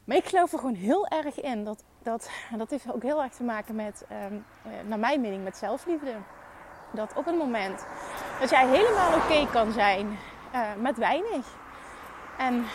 Maar 0.04 0.18
ik 0.18 0.26
geloof 0.26 0.52
er 0.52 0.60
gewoon 0.60 0.76
heel 0.76 1.08
erg 1.08 1.42
in 1.42 1.64
dat, 1.64 1.84
dat 2.04 2.30
dat 2.58 2.70
heeft 2.70 2.94
ook 2.94 3.04
heel 3.04 3.24
erg 3.24 3.34
te 3.34 3.44
maken 3.44 3.76
met, 3.76 4.06
um, 4.32 4.46
naar 4.88 5.00
mijn 5.00 5.22
mening, 5.22 5.44
met 5.44 5.58
zelfliefde. 5.58 6.14
Dat 6.92 7.14
op 7.16 7.26
het 7.26 7.38
moment 7.38 7.86
dat 8.40 8.50
jij 8.50 8.68
helemaal 8.68 9.16
oké 9.16 9.48
kan 9.52 9.72
zijn 9.72 10.18
uh, 10.54 10.76
met 10.76 10.98
weinig. 10.98 11.46
En 12.38 12.66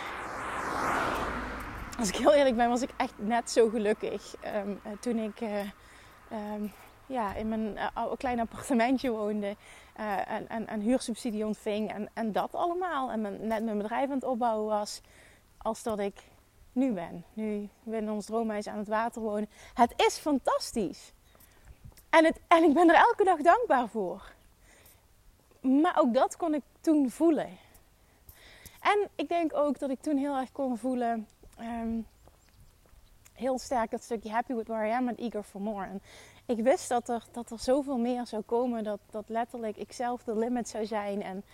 als 1.98 2.08
ik 2.08 2.16
heel 2.16 2.32
eerlijk 2.32 2.56
ben, 2.56 2.68
was 2.68 2.82
ik 2.82 2.90
echt 2.96 3.14
net 3.16 3.50
zo 3.50 3.68
gelukkig 3.68 4.34
um, 4.56 4.80
toen 5.00 5.18
ik 5.18 5.40
uh, 5.40 5.58
um, 6.54 6.72
ja, 7.06 7.34
in 7.34 7.48
mijn 7.48 7.78
uh, 7.96 8.12
klein 8.16 8.40
appartementje 8.40 9.10
woonde. 9.10 9.56
en, 10.26 10.66
en, 10.68 10.80
huursubsidie 10.80 11.46
ontving 11.46 11.92
en, 11.92 12.08
en 12.14 12.32
dat 12.32 12.54
allemaal. 12.54 13.10
En 13.10 13.46
net 13.46 13.64
mijn 13.64 13.78
bedrijf 13.78 14.08
aan 14.08 14.14
het 14.14 14.24
opbouwen 14.24 14.66
was. 14.66 15.00
Als 15.58 15.82
dat 15.82 15.98
ik 15.98 16.22
nu 16.72 16.92
ben. 16.92 17.24
Nu 17.32 17.68
we 17.82 17.96
in 17.96 18.10
ons 18.10 18.26
droomhuis 18.26 18.66
aan 18.66 18.78
het 18.78 18.88
water 18.88 19.22
wonen. 19.22 19.48
Het 19.74 19.92
is 19.96 20.18
fantastisch. 20.18 21.12
En, 22.10 22.24
het, 22.24 22.40
en 22.48 22.62
ik 22.62 22.74
ben 22.74 22.88
er 22.88 22.94
elke 22.94 23.24
dag 23.24 23.40
dankbaar 23.40 23.88
voor. 23.88 24.32
Maar 25.60 25.98
ook 25.98 26.14
dat 26.14 26.36
kon 26.36 26.54
ik 26.54 26.62
toen 26.80 27.10
voelen. 27.10 27.58
En 28.82 29.08
ik 29.14 29.28
denk 29.28 29.54
ook 29.54 29.78
dat 29.78 29.90
ik 29.90 30.00
toen 30.00 30.16
heel 30.16 30.36
erg 30.36 30.52
kon 30.52 30.78
voelen. 30.78 31.26
Um, 31.60 32.06
heel 33.32 33.58
sterk 33.58 33.90
dat 33.90 34.02
stukje 34.02 34.30
happy 34.30 34.54
with 34.54 34.68
where 34.68 34.88
I 34.88 34.92
am 34.92 35.08
and 35.08 35.18
eager 35.18 35.42
for 35.42 35.60
more. 35.60 35.86
En 35.86 36.00
ik 36.46 36.64
wist 36.64 36.88
dat 36.88 37.08
er, 37.08 37.24
dat 37.32 37.50
er 37.50 37.58
zoveel 37.58 37.98
meer 37.98 38.26
zou 38.26 38.42
komen. 38.42 38.84
Dat, 38.84 39.00
dat 39.10 39.24
letterlijk 39.28 39.76
ik 39.76 39.92
zelf 39.92 40.22
de 40.22 40.36
limit 40.36 40.68
zou 40.68 40.86
zijn. 40.86 41.22
En 41.22 41.44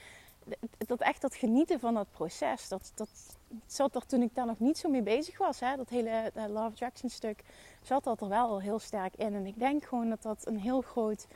dat 0.76 1.00
echt 1.00 1.20
dat 1.20 1.34
genieten 1.34 1.80
van 1.80 1.94
dat 1.94 2.10
proces. 2.10 2.68
Dat, 2.68 2.92
dat 2.94 3.36
zat 3.66 3.94
er 3.94 4.06
toen 4.06 4.22
ik 4.22 4.34
daar 4.34 4.46
nog 4.46 4.58
niet 4.58 4.78
zo 4.78 4.88
mee 4.88 5.02
bezig 5.02 5.38
was. 5.38 5.60
Hè, 5.60 5.76
dat 5.76 5.88
hele 5.88 6.32
uh, 6.36 6.44
Love 6.46 6.58
Attraction 6.58 7.10
stuk 7.10 7.42
zat 7.82 8.04
dat 8.04 8.20
er 8.20 8.28
wel 8.28 8.60
heel 8.60 8.78
sterk 8.78 9.16
in. 9.16 9.34
En 9.34 9.46
ik 9.46 9.58
denk 9.58 9.84
gewoon 9.84 10.08
dat 10.08 10.22
dat 10.22 10.46
een 10.46 10.58
heel 10.58 10.80
groot 10.80 11.26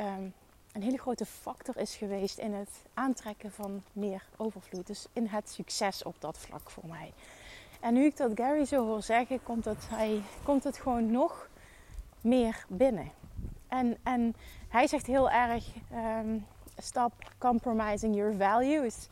um, 0.00 0.34
een 0.76 0.82
hele 0.82 0.98
grote 0.98 1.26
factor 1.26 1.76
is 1.76 1.96
geweest 1.96 2.38
in 2.38 2.54
het 2.54 2.70
aantrekken 2.94 3.52
van 3.52 3.82
meer 3.92 4.22
overvloed. 4.36 4.86
Dus 4.86 5.06
in 5.12 5.26
het 5.26 5.50
succes 5.50 6.02
op 6.02 6.14
dat 6.18 6.38
vlak 6.38 6.70
voor 6.70 6.86
mij. 6.86 7.12
En 7.80 7.94
nu 7.94 8.04
ik 8.04 8.16
dat 8.16 8.30
Gary 8.34 8.64
zo 8.64 8.86
hoor 8.86 9.02
zeggen, 9.02 9.42
komt 9.42 9.64
het, 9.64 9.88
hij, 9.88 10.22
komt 10.42 10.64
het 10.64 10.76
gewoon 10.76 11.10
nog 11.10 11.48
meer 12.20 12.64
binnen. 12.68 13.10
En, 13.68 13.96
en 14.02 14.34
hij 14.68 14.86
zegt 14.86 15.06
heel 15.06 15.30
erg: 15.30 15.64
um, 15.92 16.46
stop 16.76 17.12
compromising 17.38 18.14
your 18.14 18.34
values 18.36 19.08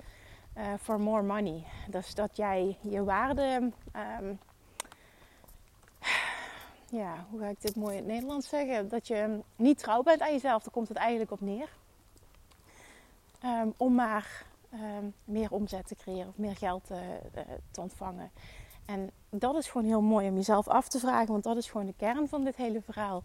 uh, 0.56 0.64
for 0.80 1.00
more 1.00 1.22
money. 1.22 1.64
Dus 1.88 2.14
dat 2.14 2.36
jij 2.36 2.76
je 2.80 3.04
waarde 3.04 3.72
um, 4.20 4.38
ja, 6.94 7.26
hoe 7.30 7.40
ga 7.40 7.48
ik 7.48 7.60
dit 7.60 7.76
mooi 7.76 7.96
in 7.96 8.02
het 8.02 8.12
Nederlands 8.12 8.48
zeggen? 8.48 8.88
Dat 8.88 9.06
je 9.06 9.40
niet 9.56 9.78
trouw 9.78 10.02
bent 10.02 10.20
aan 10.20 10.32
jezelf, 10.32 10.62
daar 10.62 10.72
komt 10.72 10.88
het 10.88 10.96
eigenlijk 10.96 11.30
op 11.30 11.40
neer. 11.40 11.68
Um, 13.44 13.74
om 13.76 13.94
maar 13.94 14.46
um, 14.72 15.14
meer 15.24 15.52
omzet 15.52 15.86
te 15.86 15.94
creëren 15.94 16.28
of 16.28 16.36
meer 16.36 16.56
geld 16.56 16.84
te, 16.84 17.18
uh, 17.36 17.42
te 17.70 17.80
ontvangen. 17.80 18.30
En 18.84 19.10
dat 19.30 19.54
is 19.54 19.68
gewoon 19.70 19.86
heel 19.86 20.00
mooi 20.00 20.28
om 20.28 20.34
jezelf 20.34 20.68
af 20.68 20.88
te 20.88 20.98
vragen, 20.98 21.32
want 21.32 21.44
dat 21.44 21.56
is 21.56 21.70
gewoon 21.70 21.86
de 21.86 21.94
kern 21.96 22.28
van 22.28 22.44
dit 22.44 22.56
hele 22.56 22.80
verhaal. 22.80 23.22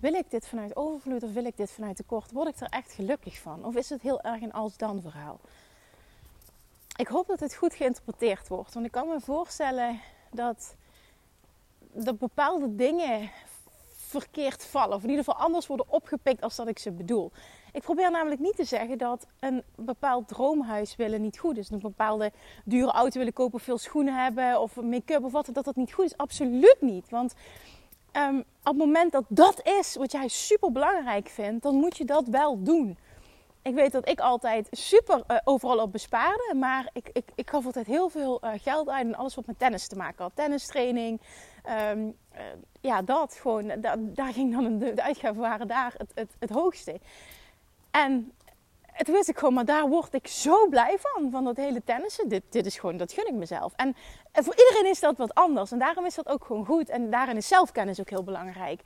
Wil 0.00 0.14
ik 0.14 0.30
dit 0.30 0.46
vanuit 0.46 0.76
overvloed 0.76 1.22
of 1.22 1.32
wil 1.32 1.44
ik 1.44 1.56
dit 1.56 1.70
vanuit 1.70 1.96
tekort? 1.96 2.32
Word 2.32 2.48
ik 2.48 2.60
er 2.60 2.68
echt 2.68 2.92
gelukkig 2.92 3.38
van? 3.38 3.64
Of 3.64 3.74
is 3.74 3.88
het 3.88 4.02
heel 4.02 4.20
erg 4.20 4.42
een 4.42 4.52
als-dan 4.52 5.00
verhaal? 5.00 5.40
Ik 6.96 7.06
hoop 7.06 7.26
dat 7.26 7.40
het 7.40 7.54
goed 7.54 7.74
geïnterpreteerd 7.74 8.48
wordt, 8.48 8.74
want 8.74 8.86
ik 8.86 8.92
kan 8.92 9.08
me 9.08 9.20
voorstellen 9.20 10.00
dat 10.30 10.74
dat 11.92 12.18
bepaalde 12.18 12.74
dingen 12.74 13.30
verkeerd 14.12 14.64
vallen. 14.64 14.96
Of 14.96 15.02
in 15.02 15.10
ieder 15.10 15.24
geval 15.24 15.40
anders 15.40 15.66
worden 15.66 15.86
opgepikt 15.88 16.42
als 16.42 16.56
dat 16.56 16.68
ik 16.68 16.78
ze 16.78 16.90
bedoel. 16.90 17.32
Ik 17.72 17.82
probeer 17.82 18.10
namelijk 18.10 18.40
niet 18.40 18.56
te 18.56 18.64
zeggen 18.64 18.98
dat 18.98 19.26
een 19.40 19.62
bepaald 19.76 20.28
droomhuis 20.28 20.96
willen 20.96 21.20
niet 21.20 21.38
goed 21.38 21.56
is. 21.56 21.70
Een 21.70 21.80
bepaalde 21.80 22.32
dure 22.64 22.90
auto 22.90 23.18
willen 23.18 23.32
kopen, 23.32 23.60
veel 23.60 23.78
schoenen 23.78 24.22
hebben 24.22 24.60
of 24.60 24.76
make-up 24.76 25.24
of 25.24 25.32
wat, 25.32 25.48
dat 25.52 25.64
dat 25.64 25.76
niet 25.76 25.92
goed 25.92 26.04
is. 26.04 26.16
Absoluut 26.16 26.76
niet. 26.80 27.10
Want 27.10 27.34
um, 28.16 28.38
op 28.38 28.44
het 28.64 28.76
moment 28.76 29.12
dat 29.12 29.24
dat 29.28 29.66
is 29.66 29.96
wat 29.96 30.12
jij 30.12 30.28
super 30.28 30.72
belangrijk 30.72 31.28
vindt, 31.28 31.62
dan 31.62 31.74
moet 31.74 31.96
je 31.96 32.04
dat 32.04 32.26
wel 32.26 32.62
doen. 32.62 32.98
ik 33.62 33.74
weet 33.74 33.92
dat 33.92 34.08
ik 34.08 34.20
altijd 34.20 34.68
super 34.70 35.22
uh, 35.28 35.36
overal 35.44 35.78
op 35.78 35.92
bespaarde. 35.92 36.54
Maar 36.54 36.90
ik, 36.92 37.10
ik, 37.12 37.24
ik 37.34 37.50
gaf 37.50 37.66
altijd 37.66 37.86
heel 37.86 38.08
veel 38.08 38.40
uh, 38.44 38.50
geld 38.62 38.88
uit 38.88 39.06
en 39.06 39.14
alles 39.14 39.34
wat 39.34 39.46
met 39.46 39.58
tennis 39.58 39.86
te 39.86 39.96
maken 39.96 40.22
had. 40.22 40.32
Tennistraining. 40.34 41.20
Um, 41.68 42.16
uh, 42.34 42.40
ja, 42.80 43.02
dat 43.02 43.34
gewoon. 43.34 43.80
Da 43.80 43.96
daar 43.98 44.32
ging 44.32 44.52
dan 44.52 44.78
de, 44.78 44.94
de 44.94 45.02
uitgaven 45.02 45.40
waren 45.40 45.68
daar 45.68 45.94
het, 45.96 46.10
het, 46.14 46.30
het 46.38 46.50
hoogste. 46.50 47.00
En 47.90 48.32
toen 48.96 49.14
wist 49.14 49.28
ik 49.28 49.38
gewoon, 49.38 49.54
maar 49.54 49.64
daar 49.64 49.88
word 49.88 50.14
ik 50.14 50.26
zo 50.26 50.68
blij 50.68 50.98
van. 50.98 51.30
Van 51.30 51.44
dat 51.44 51.56
hele 51.56 51.82
tennissen. 51.84 52.28
Dit, 52.28 52.42
dit 52.50 52.66
is 52.66 52.78
gewoon, 52.78 52.96
dat 52.96 53.12
gun 53.12 53.26
ik 53.26 53.34
mezelf. 53.34 53.72
En 53.76 53.96
voor 54.32 54.56
iedereen 54.56 54.90
is 54.90 55.00
dat 55.00 55.16
wat 55.16 55.34
anders. 55.34 55.72
En 55.72 55.78
daarom 55.78 56.06
is 56.06 56.14
dat 56.14 56.28
ook 56.28 56.44
gewoon 56.44 56.66
goed. 56.66 56.88
En 56.88 57.10
daarin 57.10 57.36
is 57.36 57.48
zelfkennis 57.48 58.00
ook 58.00 58.10
heel 58.10 58.24
belangrijk. 58.24 58.82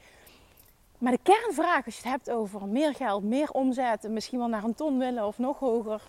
Maar 0.98 1.12
de 1.12 1.18
kernvraag, 1.22 1.84
als 1.84 1.96
je 1.96 2.02
het 2.02 2.10
hebt 2.10 2.30
over 2.30 2.66
meer 2.66 2.94
geld, 2.94 3.24
meer 3.24 3.50
omzet, 3.50 4.08
misschien 4.08 4.38
wel 4.38 4.48
naar 4.48 4.64
een 4.64 4.74
ton 4.74 4.98
willen 4.98 5.26
of 5.26 5.38
nog 5.38 5.58
hoger. 5.58 6.02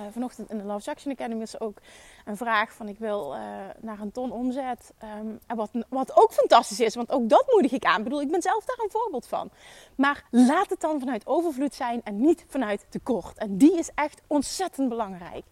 Uh, 0.00 0.06
vanochtend 0.10 0.50
in 0.50 0.58
de 0.58 0.64
Love 0.64 0.90
Action 0.90 1.12
Academy 1.12 1.42
is 1.42 1.60
ook 1.60 1.78
een 2.24 2.36
vraag 2.36 2.72
van 2.72 2.88
ik 2.88 2.98
wil 2.98 3.34
uh, 3.34 3.40
naar 3.80 4.00
een 4.00 4.12
ton 4.12 4.32
omzet. 4.32 4.92
Um, 5.02 5.38
en 5.46 5.56
wat, 5.56 5.70
wat 5.88 6.16
ook 6.16 6.32
fantastisch 6.32 6.80
is, 6.80 6.94
want 6.94 7.10
ook 7.10 7.28
dat 7.28 7.46
moedig 7.52 7.72
ik 7.72 7.84
aan. 7.84 7.98
Ik 7.98 8.04
bedoel, 8.04 8.20
ik 8.20 8.30
ben 8.30 8.42
zelf 8.42 8.64
daar 8.64 8.78
een 8.78 8.90
voorbeeld 8.90 9.26
van. 9.26 9.50
Maar 9.94 10.24
laat 10.30 10.70
het 10.70 10.80
dan 10.80 11.00
vanuit 11.00 11.26
overvloed 11.26 11.74
zijn 11.74 12.00
en 12.04 12.20
niet 12.20 12.44
vanuit 12.48 12.86
tekort. 12.88 13.38
En 13.38 13.56
die 13.56 13.78
is 13.78 13.90
echt 13.94 14.22
ontzettend 14.26 14.88
belangrijk. 14.88 15.44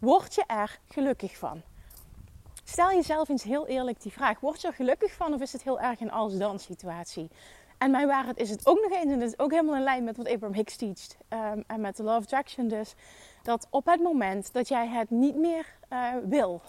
Word 0.00 0.34
je 0.34 0.44
er 0.46 0.78
gelukkig 0.88 1.36
van? 1.36 1.62
Stel 2.64 2.90
jezelf 2.90 3.28
eens 3.28 3.42
heel 3.42 3.66
eerlijk 3.66 4.02
die 4.02 4.12
vraag. 4.12 4.40
Word 4.40 4.60
je 4.60 4.68
er 4.68 4.74
gelukkig 4.74 5.12
van 5.12 5.34
of 5.34 5.40
is 5.40 5.52
het 5.52 5.62
heel 5.62 5.80
erg 5.80 6.00
een 6.00 6.10
als-dan 6.10 6.58
situatie? 6.58 7.30
En 7.78 7.90
mijn 7.90 8.06
waarheid 8.06 8.38
is 8.38 8.50
het 8.50 8.66
ook 8.66 8.80
nog 8.80 8.92
eens, 8.92 9.12
en 9.12 9.18
dat 9.18 9.28
is 9.28 9.38
ook 9.38 9.50
helemaal 9.50 9.76
in 9.76 9.82
lijn 9.82 10.04
met 10.04 10.16
wat 10.16 10.28
Abraham 10.28 10.56
Hicks 10.56 10.76
teacht 10.76 11.16
um, 11.28 11.64
en 11.66 11.80
met 11.80 11.96
de 11.96 12.02
of 12.02 12.08
Attraction 12.08 12.68
dus, 12.68 12.94
dat 13.42 13.66
op 13.70 13.86
het 13.86 14.02
moment 14.02 14.52
dat 14.52 14.68
jij 14.68 14.88
het 14.88 15.10
niet 15.10 15.36
meer 15.36 15.66
uh, 15.92 16.14
wil, 16.24 16.62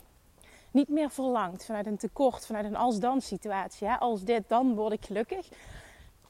niet 0.72 0.90
meer 0.90 1.10
verlangt 1.10 1.66
vanuit 1.66 1.86
een 1.86 1.98
tekort, 1.98 2.46
vanuit 2.46 2.66
een 2.66 2.76
als-dan 2.76 3.22
situatie, 3.22 3.90
als 3.90 4.24
dit, 4.24 4.44
dan 4.48 4.76
word 4.76 4.94
ik 4.94 5.06
gelukkig, 5.06 5.50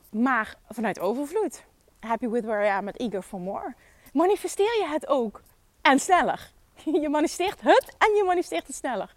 maar 0.09 0.55
vanuit 0.69 0.99
overvloed, 0.99 1.63
happy 1.99 2.27
with 2.27 2.45
where 2.45 2.65
I 2.65 2.69
am, 2.69 2.85
but 2.85 2.99
eager 2.99 3.21
for 3.21 3.39
more, 3.39 3.75
manifesteer 4.13 4.77
je 4.79 4.87
het 4.87 5.07
ook 5.07 5.41
en 5.81 5.99
sneller. 5.99 6.51
Je 7.01 7.09
manifesteert 7.09 7.61
het 7.61 7.95
en 7.97 8.15
je 8.15 8.23
manifesteert 8.25 8.67
het 8.67 8.75
sneller. 8.75 9.13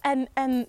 En, 0.00 0.28
en 0.32 0.68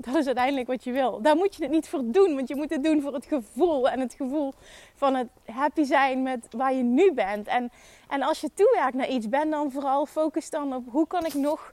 dat 0.04 0.14
is 0.14 0.26
uiteindelijk 0.26 0.66
wat 0.66 0.84
je 0.84 0.92
wil. 0.92 1.22
Daar 1.22 1.36
moet 1.36 1.56
je 1.56 1.62
het 1.62 1.72
niet 1.72 1.88
voor 1.88 2.02
doen, 2.04 2.34
want 2.34 2.48
je 2.48 2.56
moet 2.56 2.70
het 2.70 2.84
doen 2.84 3.02
voor 3.02 3.14
het 3.14 3.26
gevoel. 3.26 3.88
En 3.88 4.00
het 4.00 4.14
gevoel 4.14 4.52
van 4.94 5.14
het 5.14 5.28
happy 5.44 5.84
zijn 5.84 6.22
met 6.22 6.46
waar 6.50 6.74
je 6.74 6.82
nu 6.82 7.12
bent. 7.12 7.46
En, 7.46 7.70
en 8.08 8.22
als 8.22 8.40
je 8.40 8.50
toewerkt 8.54 8.94
naar 8.94 9.08
iets, 9.08 9.28
ben 9.28 9.50
dan 9.50 9.70
vooral 9.70 10.06
focus 10.06 10.50
dan 10.50 10.74
op 10.74 10.84
hoe 10.90 11.06
kan 11.06 11.26
ik 11.26 11.34
nog 11.34 11.72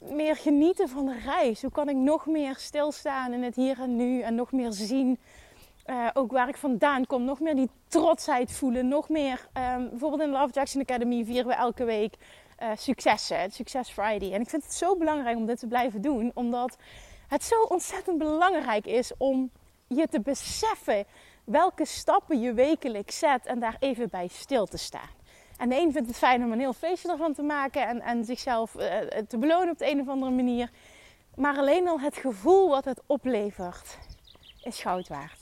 meer 0.00 0.36
genieten 0.36 0.88
van 0.88 1.06
de 1.06 1.18
reis? 1.24 1.62
Hoe 1.62 1.70
kan 1.70 1.88
ik 1.88 1.96
nog 1.96 2.26
meer 2.26 2.56
stilstaan 2.56 3.32
in 3.32 3.42
het 3.42 3.56
hier 3.56 3.80
en 3.80 3.96
nu 3.96 4.20
en 4.20 4.34
nog 4.34 4.52
meer 4.52 4.72
zien 4.72 5.18
uh, 5.86 6.06
ook 6.12 6.32
waar 6.32 6.48
ik 6.48 6.56
vandaan 6.56 7.06
kom, 7.06 7.24
nog 7.24 7.40
meer 7.40 7.54
die 7.54 7.70
trotsheid 7.88 8.52
voelen, 8.52 8.88
nog 8.88 9.08
meer. 9.08 9.48
Um, 9.76 9.88
bijvoorbeeld 9.90 10.22
in 10.22 10.30
de 10.30 10.38
Love 10.38 10.52
Jackson 10.52 10.80
Academy 10.80 11.24
vieren 11.24 11.46
we 11.46 11.54
elke 11.54 11.84
week 11.84 12.14
uh, 12.62 12.68
successen, 12.76 13.40
het 13.40 13.54
Success 13.54 13.90
Friday. 13.90 14.32
En 14.32 14.40
ik 14.40 14.48
vind 14.48 14.62
het 14.62 14.74
zo 14.74 14.96
belangrijk 14.96 15.36
om 15.36 15.46
dit 15.46 15.58
te 15.58 15.66
blijven 15.66 16.00
doen, 16.00 16.30
omdat 16.34 16.76
het 17.28 17.44
zo 17.44 17.62
ontzettend 17.62 18.18
belangrijk 18.18 18.86
is 18.86 19.12
om 19.16 19.50
je 19.86 20.08
te 20.08 20.20
beseffen 20.20 21.04
welke 21.44 21.84
stappen 21.84 22.40
je 22.40 22.52
wekelijks 22.52 23.18
zet 23.18 23.46
en 23.46 23.58
daar 23.58 23.76
even 23.78 24.08
bij 24.10 24.28
stil 24.28 24.66
te 24.66 24.78
staan. 24.78 25.16
En 25.56 25.68
de 25.68 25.76
een 25.76 25.92
vindt 25.92 26.08
het 26.08 26.16
fijn 26.16 26.44
om 26.44 26.52
een 26.52 26.58
heel 26.58 26.72
feestje 26.72 27.10
ervan 27.10 27.32
te 27.32 27.42
maken 27.42 27.88
en, 27.88 28.00
en 28.00 28.24
zichzelf 28.24 28.74
uh, 28.74 28.96
te 29.28 29.38
belonen 29.38 29.70
op 29.70 29.78
de 29.78 29.90
een 29.90 30.00
of 30.00 30.08
andere 30.08 30.32
manier. 30.32 30.70
Maar 31.34 31.56
alleen 31.56 31.88
al 31.88 32.00
het 32.00 32.16
gevoel 32.16 32.68
wat 32.68 32.84
het 32.84 33.00
oplevert 33.06 33.98
is 34.62 34.80
goud 34.80 35.08
waard. 35.08 35.40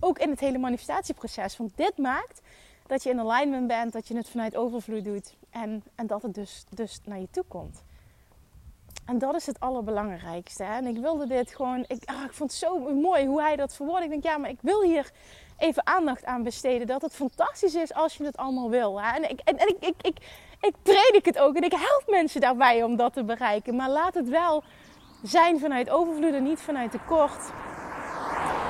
Ook 0.00 0.18
in 0.18 0.30
het 0.30 0.40
hele 0.40 0.58
manifestatieproces. 0.58 1.56
Want 1.56 1.76
dit 1.76 1.98
maakt 1.98 2.40
dat 2.86 3.02
je 3.02 3.10
in 3.10 3.20
alignment 3.20 3.66
bent, 3.66 3.92
dat 3.92 4.08
je 4.08 4.16
het 4.16 4.28
vanuit 4.28 4.56
overvloed 4.56 5.04
doet 5.04 5.34
en, 5.50 5.82
en 5.94 6.06
dat 6.06 6.22
het 6.22 6.34
dus, 6.34 6.64
dus 6.74 7.00
naar 7.04 7.20
je 7.20 7.30
toe 7.30 7.44
komt. 7.48 7.82
En 9.08 9.18
dat 9.18 9.34
is 9.34 9.46
het 9.46 9.60
allerbelangrijkste. 9.60 10.62
Hè? 10.62 10.76
En 10.76 10.86
ik 10.86 10.98
wilde 10.98 11.26
dit 11.26 11.54
gewoon. 11.54 11.84
Ik, 11.86 12.02
ah, 12.04 12.24
ik 12.24 12.32
vond 12.32 12.50
het 12.50 12.60
zo 12.60 12.78
mooi 12.78 13.26
hoe 13.26 13.42
hij 13.42 13.56
dat 13.56 13.74
verwoordde. 13.74 14.04
Ik 14.04 14.10
denk, 14.10 14.22
ja, 14.24 14.38
maar 14.38 14.50
ik 14.50 14.58
wil 14.60 14.82
hier 14.82 15.10
even 15.58 15.86
aandacht 15.86 16.24
aan 16.24 16.42
besteden. 16.42 16.86
Dat 16.86 17.02
het 17.02 17.14
fantastisch 17.14 17.74
is 17.74 17.94
als 17.94 18.16
je 18.16 18.24
het 18.24 18.36
allemaal 18.36 18.70
wil. 18.70 19.00
Hè? 19.00 19.16
En, 19.16 19.30
ik, 19.30 19.40
en, 19.44 19.56
ik, 19.56 19.76
ik, 19.80 20.18
ik, 20.60 20.76
ik 21.12 21.24
het 21.24 21.38
ook. 21.38 21.56
En 21.56 21.62
ik 21.62 21.72
help 21.72 22.04
mensen 22.06 22.40
daarbij 22.40 22.82
om 22.82 22.96
dat 22.96 23.12
te 23.12 23.24
bereiken. 23.24 23.76
Maar 23.76 23.90
laat 23.90 24.14
het 24.14 24.28
wel 24.28 24.62
zijn 25.22 25.58
vanuit 25.58 25.90
overvloed 25.90 26.32
en 26.32 26.42
niet 26.42 26.60
vanuit 26.60 26.90
tekort. 26.90 27.50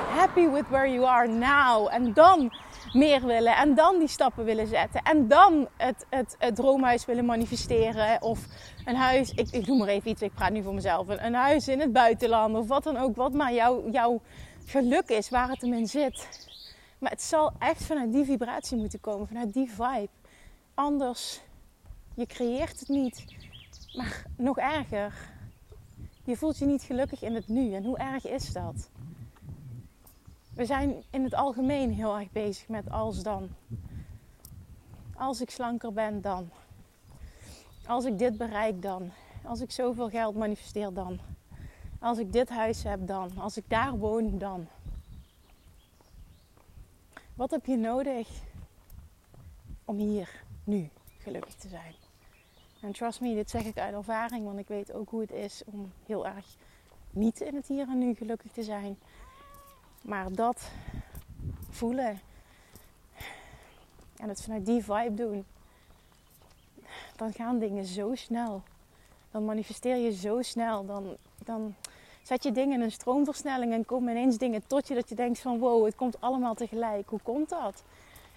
Happy 0.09 0.49
with 0.49 0.67
where 0.69 0.91
you 0.91 1.05
are 1.05 1.27
now. 1.27 1.87
En 1.91 2.13
dan 2.13 2.53
meer 2.93 3.25
willen. 3.25 3.55
En 3.55 3.75
dan 3.75 3.99
die 3.99 4.07
stappen 4.07 4.45
willen 4.45 4.67
zetten. 4.67 5.01
En 5.01 5.27
dan 5.27 5.67
het, 5.77 6.05
het, 6.09 6.55
droomhuis 6.55 7.05
willen 7.05 7.25
manifesteren. 7.25 8.21
Of 8.21 8.39
een 8.85 8.95
huis, 8.95 9.31
ik, 9.33 9.49
ik 9.51 9.65
doe 9.65 9.77
maar 9.77 9.87
even 9.87 10.11
iets, 10.11 10.21
ik 10.21 10.33
praat 10.33 10.51
nu 10.51 10.63
voor 10.63 10.73
mezelf. 10.73 11.07
Een, 11.07 11.25
een 11.25 11.33
huis 11.33 11.67
in 11.67 11.79
het 11.79 11.93
buitenland 11.93 12.55
of 12.55 12.67
wat 12.67 12.83
dan 12.83 12.97
ook. 12.97 13.15
Wat 13.15 13.33
maar 13.33 13.53
jou, 13.53 13.91
jouw 13.91 14.21
geluk 14.65 15.09
is, 15.09 15.29
waar 15.29 15.49
het 15.49 15.61
hem 15.61 15.73
in 15.73 15.87
zit. 15.87 16.47
Maar 16.99 17.11
het 17.11 17.21
zal 17.21 17.51
echt 17.59 17.83
vanuit 17.83 18.11
die 18.11 18.25
vibratie 18.25 18.77
moeten 18.77 18.99
komen, 18.99 19.27
vanuit 19.27 19.53
die 19.53 19.71
vibe. 19.71 20.09
Anders, 20.73 21.41
je 22.13 22.25
creëert 22.25 22.79
het 22.79 22.89
niet. 22.89 23.25
Maar 23.93 24.23
nog 24.37 24.57
erger, 24.57 25.13
je 26.23 26.37
voelt 26.37 26.57
je 26.57 26.65
niet 26.65 26.81
gelukkig 26.81 27.21
in 27.21 27.35
het 27.35 27.47
nu. 27.47 27.73
En 27.73 27.83
hoe 27.83 27.97
erg 27.97 28.27
is 28.27 28.53
dat? 28.53 28.89
We 30.59 30.65
zijn 30.65 31.03
in 31.09 31.23
het 31.23 31.33
algemeen 31.33 31.93
heel 31.93 32.17
erg 32.17 32.31
bezig 32.31 32.67
met 32.67 32.91
als 32.91 33.23
dan. 33.23 33.49
Als 35.15 35.41
ik 35.41 35.49
slanker 35.49 35.93
ben, 35.93 36.21
dan. 36.21 36.49
Als 37.87 38.05
ik 38.05 38.17
dit 38.17 38.37
bereik, 38.37 38.81
dan. 38.81 39.11
Als 39.43 39.61
ik 39.61 39.71
zoveel 39.71 40.09
geld 40.09 40.35
manifesteer, 40.35 40.93
dan. 40.93 41.19
Als 41.99 42.17
ik 42.17 42.33
dit 42.33 42.49
huis 42.49 42.83
heb, 42.83 43.07
dan. 43.07 43.37
Als 43.37 43.57
ik 43.57 43.63
daar 43.67 43.97
woon, 43.97 44.37
dan. 44.37 44.67
Wat 47.33 47.51
heb 47.51 47.65
je 47.65 47.77
nodig 47.77 48.27
om 49.85 49.97
hier, 49.97 50.43
nu, 50.63 50.89
gelukkig 51.17 51.53
te 51.53 51.67
zijn? 51.67 51.93
En 52.81 52.91
trust 52.91 53.21
me, 53.21 53.33
dit 53.33 53.49
zeg 53.49 53.65
ik 53.65 53.77
uit 53.77 53.93
ervaring, 53.93 54.45
want 54.45 54.59
ik 54.59 54.67
weet 54.67 54.93
ook 54.93 55.09
hoe 55.09 55.21
het 55.21 55.31
is 55.31 55.63
om 55.65 55.91
heel 56.05 56.27
erg 56.27 56.45
niet 57.09 57.41
in 57.41 57.55
het 57.55 57.67
hier 57.67 57.87
en 57.87 57.97
nu 57.97 58.13
gelukkig 58.13 58.51
te 58.51 58.63
zijn. 58.63 58.97
Maar 60.01 60.31
dat 60.31 60.71
voelen 61.69 62.19
en 64.19 64.29
het 64.29 64.41
vanuit 64.41 64.65
die 64.65 64.83
vibe 64.83 65.13
doen, 65.13 65.45
dan 67.15 67.33
gaan 67.33 67.59
dingen 67.59 67.85
zo 67.85 68.15
snel. 68.15 68.61
Dan 69.31 69.45
manifesteer 69.45 69.95
je 69.95 70.11
zo 70.11 70.41
snel. 70.41 70.85
Dan, 70.85 71.17
dan 71.43 71.75
zet 72.21 72.43
je 72.43 72.51
dingen 72.51 72.73
in 72.73 72.81
een 72.81 72.91
stroomversnelling 72.91 73.73
en 73.73 73.85
komen 73.85 74.11
ineens 74.11 74.37
dingen 74.37 74.67
tot 74.67 74.87
je 74.87 74.93
dat 74.93 75.09
je 75.09 75.15
denkt 75.15 75.39
van 75.39 75.59
wow, 75.59 75.85
het 75.85 75.95
komt 75.95 76.21
allemaal 76.21 76.53
tegelijk. 76.53 77.09
Hoe 77.09 77.19
komt 77.23 77.49
dat? 77.49 77.83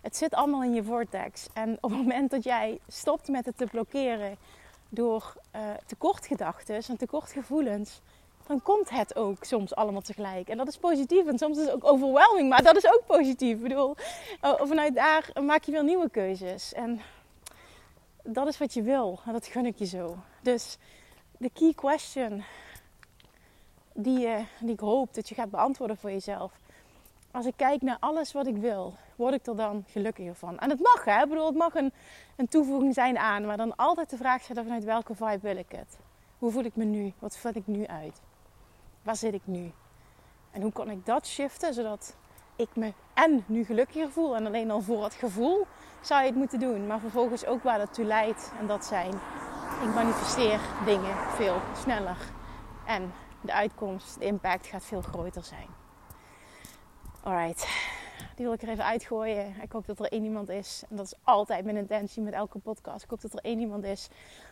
Het 0.01 0.17
zit 0.17 0.35
allemaal 0.35 0.63
in 0.63 0.75
je 0.75 0.85
vortex. 0.85 1.47
En 1.53 1.79
op 1.81 1.91
het 1.91 1.99
moment 1.99 2.31
dat 2.31 2.45
jij 2.45 2.79
stopt 2.89 3.29
met 3.29 3.47
het 3.47 3.57
te 3.57 3.67
blokkeren 3.67 4.37
door 4.89 5.35
uh, 5.57 5.61
tekortgedachten 5.87 6.83
en 6.89 6.97
tekortgevoelens, 6.97 8.01
dan 8.47 8.63
komt 8.63 8.91
het 8.91 9.17
ook 9.17 9.45
soms 9.45 9.75
allemaal 9.75 10.01
tegelijk. 10.01 10.49
En 10.49 10.57
dat 10.57 10.69
is 10.69 10.77
positief. 10.77 11.27
En 11.27 11.39
soms 11.39 11.59
is 11.59 11.65
het 11.65 11.75
ook 11.75 11.85
overwhelming, 11.85 12.49
maar 12.49 12.63
dat 12.63 12.77
is 12.77 12.87
ook 12.87 13.03
positief. 13.07 13.57
Ik 13.57 13.63
bedoel, 13.63 13.97
oh, 14.41 14.61
vanuit 14.63 14.95
daar 14.95 15.31
maak 15.45 15.65
je 15.65 15.73
weer 15.73 15.85
nieuwe 15.85 16.11
keuzes. 16.11 16.73
En 16.73 17.01
dat 18.23 18.47
is 18.47 18.59
wat 18.59 18.75
je 18.75 18.83
wil. 18.83 19.21
En 19.27 19.33
dat 19.33 19.47
gun 19.47 19.67
ik 19.67 19.79
je 19.79 19.87
zo. 19.87 20.17
Dus 20.43 20.79
de 21.39 21.51
key 21.51 21.73
question 21.75 22.45
die, 23.93 24.29
die 24.61 24.73
ik 24.73 24.81
hoop 24.81 25.15
dat 25.15 25.29
je 25.29 25.35
gaat 25.35 25.51
beantwoorden 25.51 25.97
voor 25.97 26.11
jezelf. 26.11 26.53
Als 27.31 27.47
ik 27.47 27.57
kijk 27.57 27.83
naar 27.83 27.97
alles 28.01 28.33
wat 28.33 28.47
ik 28.47 28.57
wil, 28.57 28.95
word 29.17 29.35
ik 29.35 29.47
er 29.47 29.57
dan 29.57 29.85
gelukkiger 29.89 30.35
van? 30.35 30.59
En 30.59 30.71
het 30.71 30.81
mag, 30.81 31.05
hè? 31.05 31.23
Ik 31.23 31.29
bedoel, 31.29 31.47
het 31.47 31.57
mag 31.57 31.75
een, 31.75 31.93
een 32.37 32.49
toevoeging 32.49 32.95
zijn 32.95 33.19
aan. 33.19 33.47
Maar 33.47 33.57
dan 33.57 33.77
altijd 33.77 34.11
de 34.11 34.17
vraag 34.17 34.43
stellen 34.43 34.65
vanuit 34.65 34.85
welke 34.85 35.15
vibe 35.15 35.39
wil 35.41 35.57
ik 35.57 35.73
het? 35.73 35.99
Hoe 36.39 36.51
voel 36.51 36.65
ik 36.65 36.77
me 36.77 36.85
nu? 36.85 37.13
Wat 37.19 37.37
vat 37.37 37.55
ik 37.55 37.67
nu 37.67 37.87
uit? 37.87 38.21
Waar 39.03 39.17
zit 39.17 39.35
ik 39.35 39.43
nu? 39.45 39.73
En 40.51 40.63
hoe 40.63 40.73
kan 40.73 40.91
ik 40.91 41.07
dat 41.07 41.27
shiften 41.27 41.75
zodat 41.75 42.17
ik 42.57 42.77
me 42.77 42.93
en 43.15 43.45
nu 43.47 43.65
gelukkiger 43.65 44.11
voel 44.11 44.37
en 44.37 44.47
alleen 44.47 44.71
al 44.71 44.81
voor 44.81 45.05
het 45.05 45.15
gevoel 45.15 45.67
zou 46.01 46.21
je 46.21 46.27
het 46.27 46.37
moeten 46.37 46.61
doen, 46.61 46.87
maar 46.87 47.01
vervolgens 47.01 47.47
ook 47.47 47.63
waar 47.63 47.79
dat 47.79 47.95
toe 47.95 48.05
leidt 48.05 48.53
en 48.59 48.67
dat 48.67 48.85
zijn 48.85 49.13
ik 49.83 49.95
manifesteer 49.95 50.61
dingen 50.85 51.17
veel 51.17 51.61
sneller 51.77 52.17
en 52.87 53.13
de 53.41 53.53
uitkomst, 53.53 54.19
de 54.19 54.25
impact 54.25 54.67
gaat 54.67 54.85
veel 54.85 55.03
groter 55.03 55.45
zijn. 55.45 55.67
Alright, 57.23 57.69
die 58.43 58.51
wil 58.51 58.61
ik 58.61 58.67
er 58.67 58.73
even 58.73 58.85
uitgooien. 58.85 59.55
Ik 59.63 59.73
hoop 59.73 59.87
dat 59.87 59.99
er 59.99 60.13
één 60.13 60.25
iemand 60.25 60.49
is. 60.49 60.83
En 60.91 60.97
dat 60.97 61.07
is 61.07 61.15
altijd 61.23 61.65
mijn 61.65 61.77
intentie 61.77 62.23
met 62.23 62.33
elke 62.33 62.59
podcast. 62.59 63.05
Ik 63.05 63.11
hoop 63.11 63.21
dat 63.21 63.33
er 63.33 63.39
één 63.43 63.59
iemand 63.59 63.85
is 63.85 64.09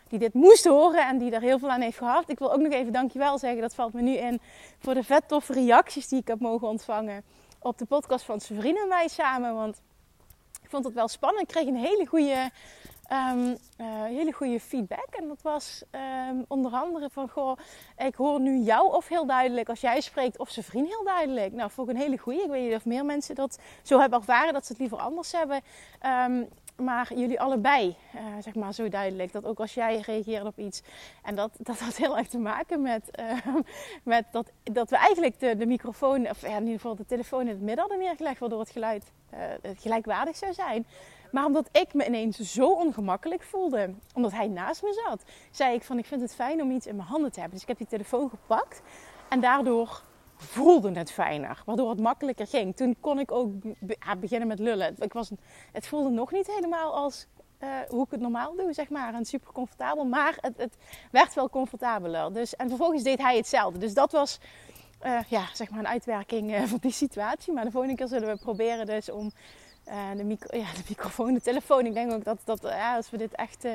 die 0.08 0.18
dit 0.18 0.34
moest 0.34 0.64
horen 0.64 1.06
en 1.08 1.18
die 1.18 1.30
er 1.30 1.40
heel 1.40 1.58
veel 1.58 1.70
aan 1.70 1.80
heeft 1.80 1.98
gehad. 1.98 2.30
Ik 2.30 2.38
wil 2.38 2.52
ook 2.52 2.60
nog 2.60 2.72
even 2.72 2.92
dankjewel 2.92 3.38
zeggen. 3.38 3.60
Dat 3.60 3.74
valt 3.74 3.92
me 3.92 4.02
nu 4.02 4.16
in 4.16 4.40
voor 4.78 4.94
de 4.94 5.02
vet 5.02 5.28
toffe 5.28 5.52
reacties 5.52 6.08
die 6.08 6.20
ik 6.20 6.28
heb 6.28 6.40
mogen 6.40 6.68
ontvangen 6.68 7.22
op 7.58 7.78
de 7.78 7.84
podcast 7.84 8.24
van 8.24 8.40
vrienden 8.40 8.82
en 8.82 8.88
mij 8.88 9.08
samen. 9.08 9.54
Want 9.54 9.80
ik 10.62 10.70
vond 10.70 10.84
het 10.84 10.94
wel 10.94 11.08
spannend. 11.08 11.42
Ik 11.42 11.48
kreeg 11.48 11.66
een 11.66 11.76
hele 11.76 12.06
goede 12.06 12.50
um, 13.12 13.56
hele 14.04 14.32
goede 14.32 14.60
feedback. 14.60 15.08
En 15.10 15.28
dat 15.28 15.42
was 15.42 15.82
um, 16.30 16.44
onder 16.48 16.72
andere 16.72 17.10
van, 17.10 17.28
goh, 17.28 17.58
ik 17.96 18.14
hoor 18.14 18.40
nu 18.40 18.58
jou 18.58 18.94
of 18.94 19.08
heel 19.08 19.26
duidelijk 19.26 19.68
als 19.68 19.80
jij 19.80 20.00
spreekt, 20.00 20.38
of 20.38 20.50
zijn 20.50 20.64
vriend 20.64 20.88
heel 20.88 21.04
duidelijk. 21.04 21.52
Nou, 21.52 21.70
vond 21.70 21.88
ik 21.88 21.94
een 21.94 22.00
hele 22.00 22.18
goede. 22.18 22.42
Ik 22.42 22.50
weet 22.50 22.68
niet 22.68 22.74
of 22.74 22.84
meer 22.84 23.04
mensen 23.04 23.34
dat 23.34 23.58
zo 23.82 24.00
hebben 24.00 24.18
ervaren, 24.18 24.52
dat 24.52 24.66
ze 24.66 24.72
het 24.72 24.80
liever 24.80 24.98
anders 24.98 25.32
hebben. 25.32 25.60
Um, 26.06 26.48
maar 26.76 27.14
jullie 27.14 27.40
allebei, 27.40 27.96
uh, 28.14 28.20
zeg 28.40 28.54
maar 28.54 28.74
zo 28.74 28.88
duidelijk. 28.88 29.32
Dat 29.32 29.44
ook 29.46 29.60
als 29.60 29.74
jij 29.74 30.00
reageert 30.00 30.44
op 30.44 30.58
iets. 30.58 30.82
En 31.22 31.34
dat, 31.34 31.50
dat 31.58 31.78
had 31.78 31.96
heel 31.96 32.18
erg 32.18 32.28
te 32.28 32.38
maken 32.38 32.82
met, 32.82 33.10
met 34.02 34.24
dat, 34.30 34.50
dat 34.62 34.90
we 34.90 34.96
eigenlijk 34.96 35.40
de, 35.40 35.56
de 35.56 35.66
microfoon, 35.66 36.28
of 36.28 36.42
in 36.42 36.60
ieder 36.60 36.74
geval 36.74 36.96
de 36.96 37.06
telefoon 37.06 37.40
in 37.40 37.48
het 37.48 37.60
midden 37.60 37.78
hadden 37.78 37.98
neergelegd. 37.98 38.38
Waardoor 38.38 38.60
het 38.60 38.70
geluid 38.70 39.12
uh, 39.34 39.40
gelijkwaardig 39.76 40.36
zou 40.36 40.52
zijn. 40.52 40.86
Maar 41.32 41.44
omdat 41.44 41.68
ik 41.72 41.94
me 41.94 42.06
ineens 42.06 42.38
zo 42.38 42.72
ongemakkelijk 42.72 43.42
voelde, 43.42 43.94
omdat 44.14 44.32
hij 44.32 44.48
naast 44.48 44.82
me 44.82 45.02
zat, 45.06 45.22
zei 45.50 45.74
ik 45.74 45.82
van 45.82 45.98
ik 45.98 46.06
vind 46.06 46.20
het 46.20 46.34
fijn 46.34 46.62
om 46.62 46.70
iets 46.70 46.86
in 46.86 46.96
mijn 46.96 47.08
handen 47.08 47.32
te 47.32 47.40
hebben. 47.40 47.58
Dus 47.58 47.68
ik 47.68 47.68
heb 47.68 47.78
die 47.78 47.98
telefoon 47.98 48.30
gepakt 48.30 48.82
en 49.28 49.40
daardoor 49.40 50.02
voelde 50.36 50.92
het 50.92 51.12
fijner, 51.12 51.62
waardoor 51.66 51.90
het 51.90 52.00
makkelijker 52.00 52.46
ging. 52.46 52.76
Toen 52.76 52.96
kon 53.00 53.18
ik 53.18 53.32
ook 53.32 53.52
beginnen 54.20 54.48
met 54.48 54.58
lullen. 54.58 54.94
Ik 54.98 55.12
was, 55.12 55.30
het 55.72 55.86
voelde 55.86 56.10
nog 56.10 56.32
niet 56.32 56.46
helemaal 56.46 56.94
als 56.94 57.26
uh, 57.60 57.68
hoe 57.88 58.04
ik 58.04 58.10
het 58.10 58.20
normaal 58.20 58.56
doe, 58.56 58.72
zeg 58.72 58.88
maar. 58.88 59.14
En 59.14 59.24
super 59.24 59.52
comfortabel, 59.52 60.04
maar 60.04 60.38
het, 60.40 60.56
het 60.56 60.76
werd 61.10 61.34
wel 61.34 61.50
comfortabeler. 61.50 62.32
Dus, 62.32 62.56
en 62.56 62.68
vervolgens 62.68 63.02
deed 63.02 63.18
hij 63.18 63.36
hetzelfde. 63.36 63.78
Dus 63.78 63.94
dat 63.94 64.12
was 64.12 64.40
uh, 65.06 65.20
ja, 65.28 65.44
zeg 65.52 65.70
maar 65.70 65.78
een 65.78 65.88
uitwerking 65.88 66.50
uh, 66.50 66.62
van 66.62 66.78
die 66.80 66.92
situatie. 66.92 67.52
Maar 67.52 67.64
de 67.64 67.70
volgende 67.70 67.96
keer 67.96 68.08
zullen 68.08 68.28
we 68.28 68.38
proberen 68.38 68.86
dus 68.86 69.10
om 69.10 69.32
uh, 69.90 70.16
de, 70.16 70.24
micro, 70.24 70.58
ja, 70.58 70.72
de 70.74 70.82
microfoon, 70.88 71.34
de 71.34 71.40
telefoon. 71.40 71.86
Ik 71.86 71.94
denk 71.94 72.12
ook 72.12 72.24
dat, 72.24 72.38
dat 72.44 72.60
ja, 72.62 72.96
als 72.96 73.10
we 73.10 73.16
dit 73.16 73.34
echt 73.34 73.64
uh, 73.64 73.72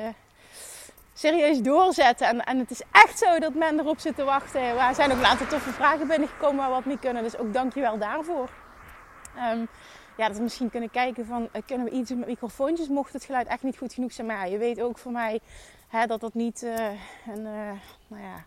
serieus 1.14 1.62
doorzetten. 1.62 2.26
En, 2.26 2.44
en 2.44 2.58
het 2.58 2.70
is 2.70 2.82
echt 2.92 3.18
zo 3.18 3.38
dat 3.38 3.54
men 3.54 3.78
erop 3.78 3.98
zit 3.98 4.16
te 4.16 4.24
wachten. 4.24 4.60
Er 4.60 4.94
zijn 4.94 5.12
ook 5.12 5.18
een 5.18 5.24
aantal 5.24 5.46
toffe 5.46 5.70
vragen 5.70 6.06
binnengekomen 6.06 6.56
waar 6.56 6.68
we 6.68 6.74
wat 6.74 6.84
mee 6.84 6.98
kunnen. 6.98 7.22
Dus 7.22 7.38
ook 7.38 7.52
dankjewel 7.52 7.98
daarvoor. 7.98 8.50
Um, 9.52 9.68
ja, 10.16 10.26
dat 10.26 10.36
we 10.36 10.42
misschien 10.42 10.70
kunnen 10.70 10.90
kijken 10.90 11.26
van, 11.26 11.42
uh, 11.42 11.62
kunnen 11.66 11.86
we 11.86 11.92
iets 11.92 12.10
met 12.10 12.26
microfoontjes 12.26 12.88
mocht 12.88 13.12
het 13.12 13.24
geluid 13.24 13.46
echt 13.46 13.62
niet 13.62 13.78
goed 13.78 13.92
genoeg 13.92 14.12
zijn. 14.12 14.26
Maar 14.26 14.48
je 14.48 14.58
weet 14.58 14.80
ook 14.80 14.98
voor 14.98 15.12
mij 15.12 15.40
hè, 15.88 16.06
dat 16.06 16.20
dat 16.20 16.34
niet 16.34 16.62
een, 17.26 17.42
nou 18.08 18.22
ja, 18.22 18.44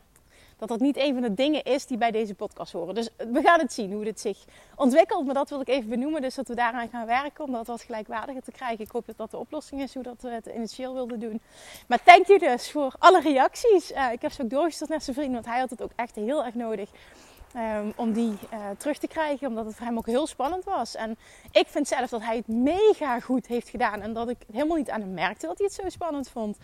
dat 0.59 0.67
dat 0.67 0.79
niet 0.79 0.97
een 0.97 1.13
van 1.13 1.21
de 1.21 1.33
dingen 1.33 1.63
is 1.63 1.85
die 1.85 1.97
bij 1.97 2.11
deze 2.11 2.33
podcast 2.33 2.71
horen. 2.71 2.95
Dus 2.95 3.09
we 3.17 3.41
gaan 3.41 3.59
het 3.59 3.73
zien 3.73 3.93
hoe 3.93 4.03
dit 4.03 4.19
zich 4.19 4.37
ontwikkelt. 4.75 5.25
Maar 5.25 5.33
dat 5.33 5.49
wil 5.49 5.61
ik 5.61 5.67
even 5.67 5.89
benoemen. 5.89 6.21
Dus 6.21 6.35
dat 6.35 6.47
we 6.47 6.55
daaraan 6.55 6.89
gaan 6.89 7.05
werken 7.05 7.43
om 7.43 7.51
dat 7.51 7.67
wat 7.67 7.81
gelijkwaardiger 7.81 8.41
te 8.41 8.51
krijgen. 8.51 8.85
Ik 8.85 8.91
hoop 8.91 9.05
dat 9.05 9.17
dat 9.17 9.31
de 9.31 9.37
oplossing 9.37 9.81
is 9.81 9.93
hoe 9.93 10.03
dat 10.03 10.21
we 10.21 10.29
het 10.29 10.45
initieel 10.55 10.93
wilden 10.93 11.19
doen. 11.19 11.41
Maar 11.87 12.03
thank 12.03 12.25
you 12.25 12.39
dus 12.39 12.71
voor 12.71 12.93
alle 12.99 13.21
reacties. 13.21 13.91
Uh, 13.91 14.11
ik 14.11 14.21
heb 14.21 14.31
ze 14.31 14.41
ook 14.41 14.49
doorgestuurd 14.49 14.89
naar 14.89 15.01
zijn 15.01 15.15
vriend. 15.15 15.33
Want 15.33 15.45
hij 15.45 15.59
had 15.59 15.69
het 15.69 15.81
ook 15.81 15.91
echt 15.95 16.15
heel 16.15 16.45
erg 16.45 16.55
nodig. 16.55 16.89
Um, 17.55 17.93
om 17.95 18.13
die 18.13 18.37
uh, 18.53 18.59
terug 18.77 18.97
te 18.97 19.07
krijgen, 19.07 19.47
omdat 19.47 19.65
het 19.65 19.75
voor 19.75 19.85
hem 19.85 19.97
ook 19.97 20.05
heel 20.05 20.27
spannend 20.27 20.63
was. 20.63 20.95
En 20.95 21.17
ik 21.51 21.67
vind 21.67 21.87
zelf 21.87 22.09
dat 22.09 22.21
hij 22.21 22.35
het 22.35 22.47
mega 22.47 23.19
goed 23.19 23.47
heeft 23.47 23.69
gedaan. 23.69 24.01
En 24.01 24.13
dat 24.13 24.29
ik 24.29 24.37
helemaal 24.51 24.77
niet 24.77 24.89
aan 24.89 25.01
hem 25.01 25.13
merkte 25.13 25.47
dat 25.47 25.57
hij 25.57 25.67
het 25.67 25.75
zo 25.75 25.89
spannend 25.89 26.29
vond. 26.29 26.57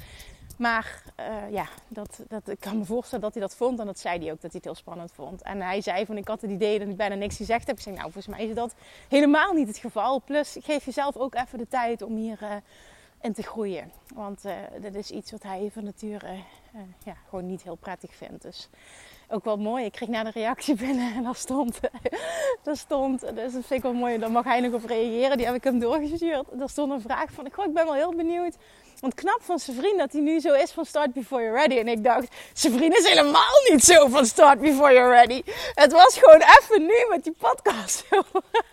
Maar 0.56 1.04
uh, 1.20 1.52
ja, 1.52 1.68
dat, 1.88 2.20
dat, 2.28 2.50
ik 2.50 2.60
kan 2.60 2.78
me 2.78 2.86
voorstellen 2.86 3.24
dat 3.24 3.34
hij 3.34 3.42
dat 3.42 3.56
vond. 3.56 3.80
En 3.80 3.86
dat 3.86 4.00
zei 4.00 4.20
hij 4.20 4.32
ook, 4.32 4.42
dat 4.42 4.52
hij 4.52 4.52
het 4.54 4.64
heel 4.64 4.76
spannend 4.76 5.12
vond. 5.12 5.42
En 5.42 5.62
hij 5.62 5.82
zei 5.82 6.06
van, 6.06 6.18
ik 6.18 6.28
had 6.28 6.42
het 6.42 6.52
idee 6.52 6.80
dat 6.80 6.88
ik 6.88 6.98
bijna 6.98 7.16
niks 7.16 7.36
gezegd 7.36 7.68
heb. 7.68 7.76
Ik 7.76 7.82
zei, 7.82 7.96
nou, 7.96 8.12
volgens 8.12 8.36
mij 8.36 8.46
is 8.46 8.56
dat 8.56 8.76
helemaal 9.10 9.54
niet 9.54 9.68
het 9.68 9.78
geval. 9.78 10.22
Plus, 10.22 10.58
geef 10.62 10.86
jezelf 10.86 11.16
ook 11.16 11.36
even 11.36 11.58
de 11.58 11.68
tijd 11.68 12.02
om 12.02 12.16
hier 12.16 12.40
uh, 12.42 13.34
te 13.34 13.44
groeien. 13.44 13.92
Want 14.14 14.46
uh, 14.46 14.54
dit 14.82 14.96
is 14.96 15.12
iets 15.12 15.32
wat 15.32 15.44
hij 15.44 15.70
van 15.74 15.84
nature 15.84 16.38
ja, 17.04 17.16
gewoon 17.30 17.46
niet 17.46 17.64
heel 17.64 17.76
prettig 17.76 18.16
vindt. 18.16 18.42
Dus 18.42 18.70
ook 19.28 19.44
wel 19.44 19.58
mooi. 19.58 19.86
Ik 19.86 19.92
kreeg 19.92 20.10
na 20.10 20.24
de 20.24 20.32
reactie 20.32 20.76
binnen 20.86 21.14
en 21.14 21.24
daar 21.24 21.36
stond, 21.36 21.80
daar 22.64 22.78
stond, 22.78 23.20
dus 23.20 23.54
dat 23.54 23.66
vind 23.66 23.72
ik 23.72 23.82
wel 23.82 23.94
mooi, 23.94 24.18
daar 24.18 24.32
mag 24.32 24.44
hij 24.44 24.60
nog 24.60 24.74
op 24.74 24.86
reageren. 24.86 25.38
Die 25.38 25.46
heb 25.46 25.56
ik 25.56 25.64
hem 25.64 25.80
doorgestuurd. 25.80 26.46
Daar 26.52 26.70
stond 26.70 26.92
een 26.92 27.02
vraag 27.02 27.32
van, 27.32 27.46
ik 27.46 27.56
ben 27.56 27.74
wel 27.74 27.94
heel 27.94 28.16
benieuwd 28.16 28.58
want 29.00 29.14
knap 29.14 29.40
van 29.42 29.60
zijn 29.60 29.78
vriend 29.78 29.98
dat 29.98 30.12
hij 30.12 30.22
nu 30.22 30.40
zo 30.40 30.54
is 30.54 30.72
van 30.72 30.86
Start 30.86 31.14
Before 31.14 31.42
You're 31.42 31.58
Ready. 31.58 31.78
En 31.78 31.88
ik 31.88 32.04
dacht, 32.04 32.36
zijn 32.54 32.94
is 32.94 33.08
helemaal 33.08 33.62
niet 33.72 33.84
zo 33.84 34.08
van 34.08 34.26
Start 34.26 34.60
Before 34.60 34.94
You're 34.94 35.10
Ready. 35.10 35.42
Het 35.74 35.92
was 35.92 36.18
gewoon 36.18 36.42
even 36.42 36.82
nu 36.86 37.06
met 37.10 37.24
die 37.24 37.36
podcast. 37.38 38.06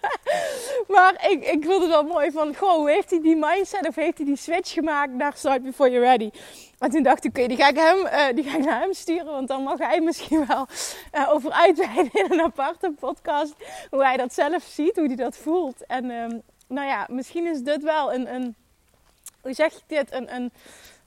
maar 0.95 1.27
ik, 1.29 1.45
ik 1.45 1.65
vond 1.65 1.81
het 1.81 1.91
wel 1.91 2.03
mooi 2.03 2.31
van, 2.31 2.57
goh, 2.57 2.87
heeft 2.87 3.11
hij 3.11 3.21
die 3.21 3.37
mindset 3.37 3.89
of 3.89 3.95
heeft 3.95 4.17
hij 4.17 4.27
die 4.27 4.37
switch 4.37 4.73
gemaakt 4.73 5.13
naar 5.13 5.33
Start 5.37 5.63
Before 5.63 5.91
You're 5.91 6.07
Ready? 6.07 6.31
Maar 6.79 6.91
toen 6.91 7.03
dacht 7.03 7.25
ik, 7.25 7.39
oké, 7.39 7.47
die, 7.47 7.57
ga 7.57 7.69
ik 7.69 7.77
hem, 7.77 7.99
uh, 7.99 8.35
die 8.35 8.45
ga 8.45 8.57
ik 8.57 8.65
naar 8.65 8.81
hem 8.81 8.93
sturen. 8.93 9.33
Want 9.33 9.49
dan 9.49 9.63
mag 9.63 9.79
hij 9.79 10.01
misschien 10.11 10.47
wel 10.47 10.67
uh, 11.15 11.33
over 11.33 11.51
uitweiden 11.51 12.13
in 12.13 12.33
een 12.33 12.41
aparte 12.41 12.93
podcast. 13.01 13.55
Hoe 13.91 14.05
hij 14.05 14.17
dat 14.17 14.35
zelf 14.35 14.63
ziet, 14.63 14.97
hoe 14.97 15.07
hij 15.07 15.17
dat 15.17 15.37
voelt. 15.37 15.87
En 15.87 16.11
um, 16.11 16.43
nou 16.69 16.87
ja, 16.87 17.07
misschien 17.11 17.47
is 17.47 17.61
dit 17.61 17.83
wel 17.83 18.13
een, 18.13 18.35
een 18.35 18.57
hoe 19.43 19.53
zeg 19.53 19.73
je 19.73 19.81
dit, 19.87 20.13
een, 20.13 20.35
een, 20.35 20.53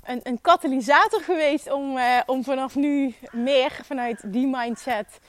een, 0.03 0.19
een 0.23 0.41
katalysator 0.41 1.21
geweest 1.21 1.71
om, 1.71 1.97
uh, 1.97 2.19
om 2.25 2.43
vanaf 2.43 2.75
nu 2.75 3.15
meer 3.31 3.79
vanuit 3.83 4.21
die 4.25 4.47
mindset 4.47 5.19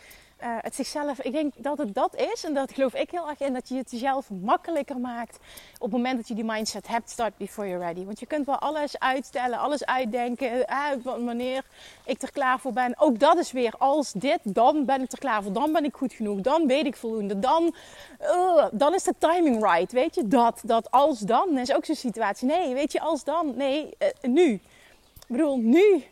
uh, 0.43 0.57
het 0.61 0.75
zichzelf, 0.75 1.21
ik 1.21 1.33
denk 1.33 1.53
dat 1.57 1.79
het 1.79 1.95
dat 1.95 2.17
is. 2.33 2.45
En 2.45 2.55
dat 2.55 2.73
geloof 2.73 2.95
ik 2.95 3.11
heel 3.11 3.29
erg 3.29 3.41
in. 3.41 3.53
Dat 3.53 3.69
je 3.69 3.77
het 3.77 3.91
jezelf 3.91 4.31
makkelijker 4.31 4.99
maakt. 4.99 5.39
Op 5.75 5.83
het 5.83 5.91
moment 5.91 6.17
dat 6.17 6.29
je 6.29 6.35
die 6.35 6.45
mindset 6.45 6.89
hebt. 6.89 7.11
Start 7.11 7.37
before 7.37 7.69
you're 7.69 7.85
ready. 7.85 8.05
Want 8.05 8.21
je 8.21 8.27
kunt 8.27 8.47
wel 8.47 8.59
alles 8.59 8.99
uitstellen. 8.99 9.59
Alles 9.59 9.85
uitdenken. 9.85 10.69
Eh, 10.69 10.79
wanneer 11.03 11.65
ik 12.05 12.23
er 12.23 12.33
klaar 12.33 12.61
voor 12.61 12.73
ben. 12.73 12.95
Ook 12.99 13.19
dat 13.19 13.39
is 13.39 13.53
weer. 13.53 13.75
Als 13.79 14.13
dit. 14.13 14.39
Dan 14.43 14.85
ben 14.85 15.03
ik 15.03 15.13
er 15.13 15.19
klaar 15.19 15.43
voor. 15.43 15.53
Dan 15.53 15.73
ben 15.73 15.85
ik 15.85 15.95
goed 15.95 16.13
genoeg. 16.13 16.41
Dan 16.41 16.67
weet 16.67 16.87
ik 16.87 16.97
voldoende. 16.97 17.39
Dan, 17.39 17.75
uh, 18.21 18.67
dan 18.73 18.95
is 18.95 19.03
de 19.03 19.15
timing 19.19 19.63
right. 19.63 19.93
Weet 19.93 20.15
je. 20.15 20.29
Dat. 20.29 20.61
Dat 20.65 20.91
als 20.91 21.19
dan. 21.19 21.59
is 21.59 21.73
ook 21.73 21.85
zo'n 21.85 21.95
situatie. 21.95 22.47
Nee. 22.47 22.75
Weet 22.75 22.93
je. 22.93 23.01
Als 23.01 23.25
dan. 23.25 23.57
Nee. 23.57 23.97
Nu. 24.23 24.53
Ik 24.53 25.33
bedoel. 25.33 25.59
Nu. 25.59 26.05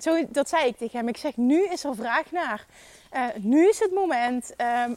zo, 0.00 0.24
dat 0.28 0.48
zei 0.48 0.66
ik 0.66 0.76
tegen 0.76 0.98
hem. 0.98 1.08
Ik 1.08 1.16
zeg. 1.16 1.36
Nu 1.36 1.64
is 1.64 1.84
er 1.84 1.94
vraag 1.94 2.30
naar. 2.30 2.66
Uh, 3.14 3.26
nu 3.40 3.68
is 3.68 3.78
het 3.78 3.92
moment. 3.92 4.54
Um, 4.86 4.96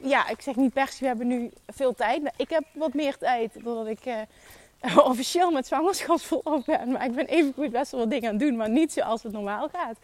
ja, 0.00 0.28
ik 0.28 0.40
zeg 0.40 0.56
niet 0.56 0.72
per 0.72 0.88
se, 0.88 1.00
we 1.00 1.06
hebben 1.06 1.26
nu 1.26 1.50
veel 1.66 1.94
tijd. 1.94 2.32
Ik 2.36 2.50
heb 2.50 2.64
wat 2.72 2.94
meer 2.94 3.18
tijd, 3.18 3.52
doordat 3.64 3.86
ik 3.86 4.06
uh, 4.06 4.98
officieel 5.10 5.50
met 5.50 5.66
zwangerschapsverlof 5.66 6.64
ben. 6.64 6.92
Maar 6.92 7.04
ik 7.04 7.14
ben 7.14 7.26
even 7.26 7.52
goed 7.54 7.70
best 7.70 7.90
wel 7.90 8.00
wat 8.00 8.10
dingen 8.10 8.28
aan 8.28 8.34
het 8.34 8.42
doen, 8.42 8.56
maar 8.56 8.70
niet 8.70 8.92
zoals 8.92 9.22
het 9.22 9.32
normaal 9.32 9.68
gaat. 9.68 9.96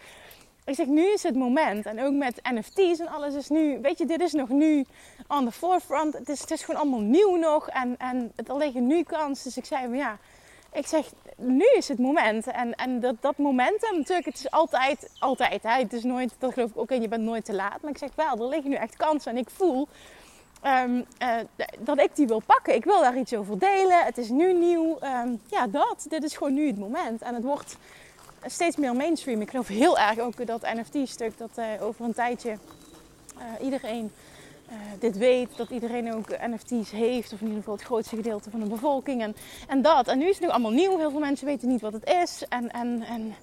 Ik 0.65 0.75
zeg, 0.75 0.87
nu 0.87 1.13
is 1.13 1.23
het 1.23 1.35
moment. 1.35 1.87
En 1.87 2.03
ook 2.03 2.13
met 2.13 2.41
NFT's 2.43 2.99
en 2.99 3.09
alles 3.09 3.35
is 3.35 3.49
nu... 3.49 3.79
Weet 3.81 3.99
je, 3.99 4.07
dit 4.07 4.21
is 4.21 4.33
nog 4.33 4.49
nu 4.49 4.85
on 5.29 5.45
the 5.45 5.53
forefront. 5.53 6.15
Het 6.15 6.29
is, 6.29 6.41
het 6.41 6.51
is 6.51 6.63
gewoon 6.63 6.81
allemaal 6.81 7.01
nieuw 7.01 7.37
nog. 7.37 7.69
En, 7.69 7.95
en 7.99 8.33
er 8.47 8.57
liggen 8.57 8.87
nu 8.87 9.03
kansen. 9.03 9.45
Dus 9.45 9.57
ik 9.57 9.65
zei 9.65 9.87
van 9.87 9.97
ja 9.97 10.19
ik 10.73 10.87
zeg, 10.87 11.07
nu 11.37 11.67
is 11.77 11.89
het 11.89 11.99
moment. 11.99 12.47
En, 12.47 12.75
en 12.75 13.01
dat, 13.01 13.15
dat 13.21 13.39
momentum, 13.39 13.97
natuurlijk, 13.97 14.27
het 14.27 14.39
is 14.39 14.51
altijd, 14.51 15.11
altijd. 15.19 15.63
Hè? 15.63 15.71
Het 15.71 15.93
is 15.93 16.03
nooit, 16.03 16.35
dat 16.39 16.53
geloof 16.53 16.71
ik 16.71 16.79
ook 16.79 16.91
in, 16.91 17.03
je 17.03 17.09
bent 17.09 17.23
nooit 17.23 17.45
te 17.45 17.55
laat. 17.55 17.81
Maar 17.83 17.91
ik 17.91 17.99
zeg 17.99 18.11
wel, 18.15 18.39
er 18.39 18.49
liggen 18.49 18.71
nu 18.71 18.77
echt 18.77 18.97
kansen. 18.97 19.33
En 19.33 19.39
ik 19.39 19.51
voel 19.51 19.89
um, 20.65 21.05
uh, 21.23 21.37
dat 21.79 22.01
ik 22.01 22.17
die 22.17 22.27
wil 22.27 22.43
pakken. 22.47 22.75
Ik 22.75 22.85
wil 22.85 23.01
daar 23.01 23.19
iets 23.19 23.35
over 23.35 23.59
delen. 23.59 24.05
Het 24.05 24.19
is 24.19 24.29
nu 24.29 24.53
nieuw. 24.53 24.99
Um, 25.03 25.41
ja, 25.47 25.67
dat. 25.67 26.07
Dit 26.09 26.23
is 26.23 26.37
gewoon 26.37 26.55
nu 26.55 26.67
het 26.67 26.79
moment. 26.79 27.23
En 27.23 27.35
het 27.35 27.45
wordt 27.45 27.77
steeds 28.47 28.77
meer 28.77 28.95
mainstream. 28.97 29.41
Ik 29.41 29.51
geloof 29.51 29.69
heel 29.69 29.99
erg 29.99 30.19
ook 30.19 30.47
dat 30.47 30.63
NFT-stuk, 30.63 31.39
dat 31.39 31.51
uh, 31.59 31.65
over 31.81 32.05
een 32.05 32.15
tijdje 32.15 32.51
uh, 32.51 33.65
iedereen 33.65 34.13
uh, 34.71 34.75
dit 34.99 35.17
weet, 35.17 35.57
dat 35.57 35.71
iedereen 35.71 36.15
ook 36.15 36.29
NFT's 36.29 36.91
heeft, 36.91 37.33
of 37.33 37.41
in 37.41 37.47
ieder 37.47 37.59
geval 37.59 37.75
het 37.75 37.85
grootste 37.85 38.17
gedeelte 38.17 38.51
van 38.51 38.61
de 38.61 38.67
bevolking. 38.67 39.23
En, 39.23 39.37
en 39.69 39.83
dat. 39.83 40.09
En 40.09 40.19
nu 40.19 40.25
is 40.29 40.35
het 40.35 40.41
nog 40.41 40.51
allemaal 40.51 40.71
nieuw. 40.71 40.99
Heel 40.99 41.11
veel 41.11 41.21
mensen 41.21 41.47
weten 41.47 41.69
niet 41.69 41.81
wat 41.81 41.93
het 41.93 42.07
is. 42.23 42.45
En, 42.49 42.71
en, 42.71 43.03
en 43.03 43.35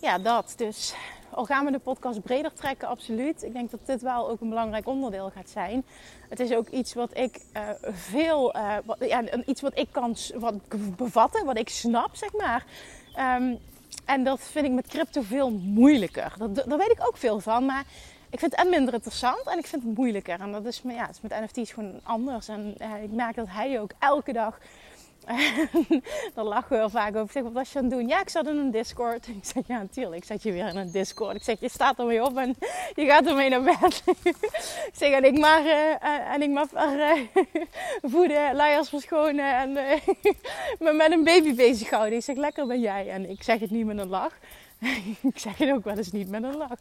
ja, 0.00 0.18
dat. 0.18 0.54
Dus 0.56 0.94
al 1.30 1.44
gaan 1.44 1.64
we 1.64 1.70
de 1.70 1.78
podcast 1.78 2.22
breder 2.22 2.52
trekken, 2.52 2.88
absoluut. 2.88 3.42
Ik 3.42 3.52
denk 3.52 3.70
dat 3.70 3.80
dit 3.84 4.02
wel 4.02 4.30
ook 4.30 4.40
een 4.40 4.48
belangrijk 4.48 4.86
onderdeel 4.86 5.30
gaat 5.30 5.50
zijn. 5.50 5.84
Het 6.28 6.40
is 6.40 6.52
ook 6.52 6.68
iets 6.68 6.94
wat 6.94 7.16
ik 7.16 7.40
uh, 7.56 7.62
veel, 7.92 8.56
uh, 8.56 8.76
ja, 9.08 9.22
iets 9.46 9.60
wat 9.60 9.78
ik 9.78 9.88
kan 9.90 10.16
wat 10.34 10.54
bevatten, 10.96 11.44
wat 11.44 11.58
ik 11.58 11.68
snap, 11.68 12.16
zeg 12.16 12.32
maar. 12.32 12.64
Um, 13.38 13.58
en 14.04 14.24
dat 14.24 14.40
vind 14.40 14.66
ik 14.66 14.72
met 14.72 14.86
crypto 14.86 15.22
veel 15.22 15.50
moeilijker. 15.50 16.34
Dat, 16.38 16.54
daar 16.54 16.78
weet 16.78 16.90
ik 16.90 17.06
ook 17.06 17.16
veel 17.16 17.40
van. 17.40 17.64
Maar 17.64 17.84
ik 18.32 18.38
vind 18.38 18.50
het 18.52 18.60
en 18.60 18.70
minder 18.70 18.94
interessant 18.94 19.46
en 19.46 19.58
ik 19.58 19.66
vind 19.66 19.82
het 19.82 19.96
moeilijker. 19.96 20.40
En 20.40 20.52
dat 20.52 20.64
is, 20.64 20.82
ja, 20.84 21.10
met 21.22 21.40
NFT's 21.40 21.72
gewoon 21.72 22.00
anders. 22.02 22.48
En 22.48 22.74
ik 23.02 23.10
merk 23.10 23.34
dat 23.34 23.46
hij 23.48 23.80
ook 23.80 23.90
elke 23.98 24.32
dag 24.32 24.58
dan 26.34 26.46
lachen 26.46 26.68
we 26.68 26.76
heel 26.76 26.90
vaak 26.90 27.08
over. 27.08 27.22
Ik 27.22 27.30
zeg, 27.30 27.42
wat 27.42 27.52
was 27.52 27.72
je 27.72 27.78
aan 27.78 27.84
het 27.84 27.92
doen? 27.92 28.08
Ja, 28.08 28.20
ik 28.20 28.28
zat 28.28 28.46
in 28.46 28.56
een 28.56 28.70
Discord. 28.70 29.26
Ik 29.42 29.44
zeg, 29.44 29.62
ja, 29.66 29.78
natuurlijk. 29.78 30.16
Ik 30.16 30.24
zat 30.24 30.42
je 30.42 30.52
weer 30.52 30.68
in 30.68 30.76
een 30.76 30.90
Discord. 30.90 31.36
Ik 31.36 31.42
zeg, 31.42 31.60
je 31.60 31.68
staat 31.68 31.98
ermee 31.98 32.24
op 32.24 32.36
en 32.36 32.56
je 32.94 33.06
gaat 33.06 33.26
ermee 33.26 33.48
naar 33.48 33.62
bed. 33.62 34.02
ik 34.22 34.92
zeg, 34.92 35.12
en 35.12 35.24
ik 35.24 35.38
maar, 35.38 35.64
uh, 35.64 36.32
en 36.32 36.42
ik 36.42 36.50
maar 36.50 36.68
uh, 36.74 37.12
voeden, 38.12 38.54
luiers 38.54 38.88
verschonen 38.88 39.56
en 39.56 39.72
me 40.78 40.92
met 40.92 41.12
een 41.12 41.24
baby 41.24 41.54
bezighouden. 41.54 42.18
Ik 42.18 42.24
zeg, 42.24 42.36
lekker 42.36 42.66
ben 42.66 42.80
jij. 42.80 43.08
En 43.08 43.30
ik 43.30 43.42
zeg 43.42 43.60
het 43.60 43.70
niet 43.70 43.86
met 43.86 43.98
een 43.98 44.08
lach. 44.08 44.38
ik 45.32 45.38
zeg 45.38 45.58
het 45.58 45.70
ook 45.70 45.84
wel 45.84 45.96
eens 45.96 46.12
niet 46.12 46.28
met 46.28 46.42
een 46.42 46.56
lach. 46.56 46.78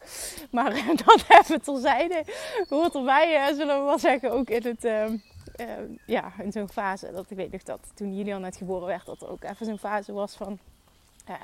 Maar 0.52 0.74
dat 1.06 1.26
even 1.28 1.62
terzijde. 1.62 2.24
Hoort 2.70 2.96
erbij, 2.96 3.54
zullen 3.54 3.80
we 3.80 3.86
wel 3.86 4.00
zeggen, 4.00 4.32
ook 4.32 4.50
in 4.50 4.64
het 4.64 4.86
ehm, 4.86 5.16
uh, 5.56 5.68
ja, 6.06 6.32
in 6.40 6.52
zo'n 6.52 6.70
fase. 6.70 7.12
Dat 7.12 7.26
ik 7.30 7.38
weet 7.38 7.52
nog 7.52 7.64
dat 7.64 7.80
toen 7.94 8.16
Julian 8.16 8.42
net 8.42 8.56
geboren 8.56 8.88
werd, 8.88 9.06
dat 9.06 9.22
er 9.22 9.30
ook 9.30 9.44
even 9.44 9.66
zo'n 9.66 9.78
fase 9.78 10.14
was 10.14 10.36
van 10.36 10.60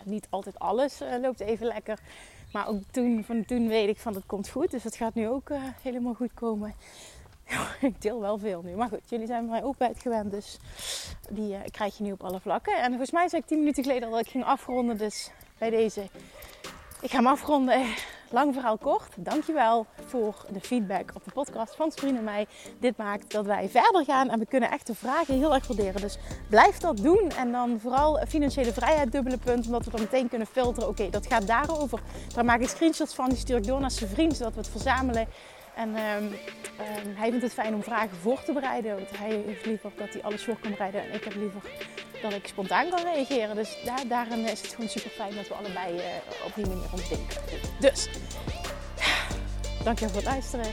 niet 0.03 0.27
altijd 0.29 0.59
alles 0.59 1.01
uh, 1.01 1.07
loopt 1.21 1.39
even 1.39 1.67
lekker. 1.67 1.99
Maar 2.51 2.67
ook 2.67 2.81
toen, 2.91 3.23
van 3.23 3.45
toen 3.45 3.67
weet 3.67 3.89
ik 3.89 3.97
van 3.97 4.15
het 4.15 4.25
komt 4.25 4.49
goed. 4.49 4.71
Dus 4.71 4.83
het 4.83 4.95
gaat 4.95 5.13
nu 5.13 5.27
ook 5.27 5.49
helemaal 5.81 6.13
goed 6.13 6.33
komen. 6.33 6.73
ik 7.81 8.01
deel 8.01 8.19
wel 8.19 8.37
veel 8.37 8.61
nu. 8.61 8.75
Maar 8.75 8.87
goed, 8.87 9.01
jullie 9.05 9.27
zijn 9.27 9.49
mij 9.49 9.63
het 9.77 10.01
gewend. 10.01 10.31
Dus 10.31 10.59
die 11.29 11.57
krijg 11.71 11.97
je 11.97 12.03
nu 12.03 12.11
op 12.11 12.23
alle 12.23 12.39
vlakken. 12.39 12.77
En 12.77 12.87
volgens 12.87 13.11
mij 13.11 13.27
zei 13.27 13.41
ik 13.41 13.47
10 13.47 13.59
minuten 13.59 13.83
geleden 13.83 14.09
dat 14.09 14.19
ik 14.19 14.27
ging 14.27 14.43
afronden. 14.43 14.97
Dus 14.97 15.31
bij 15.57 15.69
deze. 15.69 16.01
Ik 17.01 17.09
ga 17.09 17.17
hem 17.17 17.27
afronden. 17.27 17.85
Lang 18.29 18.53
verhaal 18.53 18.77
kort, 18.77 19.13
dankjewel 19.15 19.85
voor 20.05 20.45
de 20.49 20.59
feedback 20.59 21.11
op 21.13 21.23
de 21.23 21.31
podcast 21.31 21.75
van 21.75 21.91
Sprien 21.91 22.17
en 22.17 22.23
mij. 22.23 22.47
Dit 22.79 22.97
maakt 22.97 23.31
dat 23.31 23.45
wij 23.45 23.69
verder 23.69 24.05
gaan 24.05 24.29
en 24.29 24.39
we 24.39 24.45
kunnen 24.45 24.71
echt 24.71 24.87
de 24.87 24.95
vragen 24.95 25.33
heel 25.33 25.53
erg 25.53 25.67
waarderen. 25.67 26.01
Dus 26.01 26.17
blijf 26.49 26.77
dat 26.77 26.97
doen 26.97 27.31
en 27.37 27.51
dan 27.51 27.79
vooral 27.79 28.19
financiële 28.27 28.73
vrijheid 28.73 29.11
dubbele 29.11 29.37
punt. 29.37 29.65
Omdat 29.65 29.85
we 29.85 29.91
dan 29.91 29.99
meteen 29.99 30.29
kunnen 30.29 30.47
filteren. 30.47 30.89
Oké, 30.89 31.09
dat 31.09 31.27
gaat 31.27 31.47
daarover. 31.47 31.99
Daar 32.33 32.45
maak 32.45 32.59
ik 32.59 32.69
screenshots 32.69 33.15
van, 33.15 33.29
die 33.29 33.37
stuur 33.37 33.57
ik 33.57 33.67
door 33.67 33.79
naar 33.79 33.91
zijn 33.91 34.09
vriend 34.09 34.35
zodat 34.35 34.53
we 34.53 34.59
het 34.59 34.69
verzamelen. 34.69 35.27
En 35.75 35.95
ehm, 35.95 36.23
ehm, 36.77 37.15
hij 37.15 37.29
vindt 37.29 37.43
het 37.43 37.53
fijn 37.53 37.73
om 37.73 37.83
vragen 37.83 38.17
voor 38.17 38.43
te 38.43 38.53
bereiden. 38.53 38.95
Want 38.95 39.17
hij 39.17 39.43
heeft 39.45 39.65
liever 39.65 39.91
dat 39.95 40.13
hij 40.13 40.23
alles 40.23 40.43
voor 40.43 40.57
kan 40.59 40.71
bereiden. 40.71 41.01
En 41.01 41.13
ik 41.13 41.23
heb 41.23 41.35
liever 41.35 41.61
dat 42.21 42.33
ik 42.33 42.47
spontaan 42.47 42.89
kan 42.89 43.03
reageren. 43.13 43.55
Dus 43.55 43.77
daar, 43.85 44.07
daarin 44.07 44.47
is 44.47 44.61
het 44.61 44.73
gewoon 44.73 44.89
super 44.89 45.09
fijn 45.09 45.35
dat 45.35 45.47
we 45.47 45.53
allebei 45.53 45.95
uh, 45.95 46.01
op 46.45 46.51
die 46.55 46.65
manier 46.65 46.89
ons 46.91 47.09
denken. 47.09 47.37
Dus, 47.79 48.07
dankjewel 49.83 50.13
voor 50.13 50.23
het 50.23 50.31
luisteren. 50.31 50.65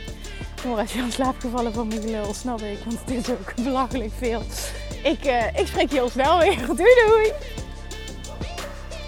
Ik 0.56 0.62
word 0.62 0.80
even 0.80 1.02
aan 1.02 1.12
slaap 1.12 1.40
gevallen 1.40 1.72
van 1.72 1.88
mijn 1.88 2.00
gelul, 2.00 2.34
snap 2.34 2.60
ik. 2.60 2.78
Want 2.84 3.00
het 3.00 3.10
is 3.10 3.30
ook 3.30 3.54
belachelijk 3.54 4.12
veel. 4.18 4.42
Ik, 5.02 5.26
uh, 5.26 5.46
ik 5.46 5.66
spreek 5.66 5.88
je 5.88 5.94
heel 5.94 6.10
snel 6.10 6.38
weer. 6.38 6.66
Doei 6.76 6.94
doei! 7.06 7.32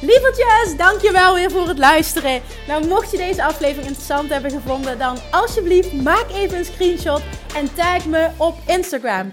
Lievertjes, 0.01 0.77
dankjewel 0.77 1.35
weer 1.35 1.51
voor 1.51 1.69
het 1.69 1.79
luisteren. 1.79 2.43
Nou, 2.67 2.87
mocht 2.87 3.11
je 3.11 3.17
deze 3.17 3.45
aflevering 3.45 3.87
interessant 3.87 4.31
hebben 4.31 4.51
gevonden, 4.51 4.99
dan 4.99 5.19
alsjeblieft 5.31 5.93
maak 5.93 6.31
even 6.33 6.59
een 6.59 6.65
screenshot 6.65 7.23
en 7.55 7.75
tag 7.75 8.07
me 8.07 8.29
op 8.37 8.55
Instagram. 8.67 9.33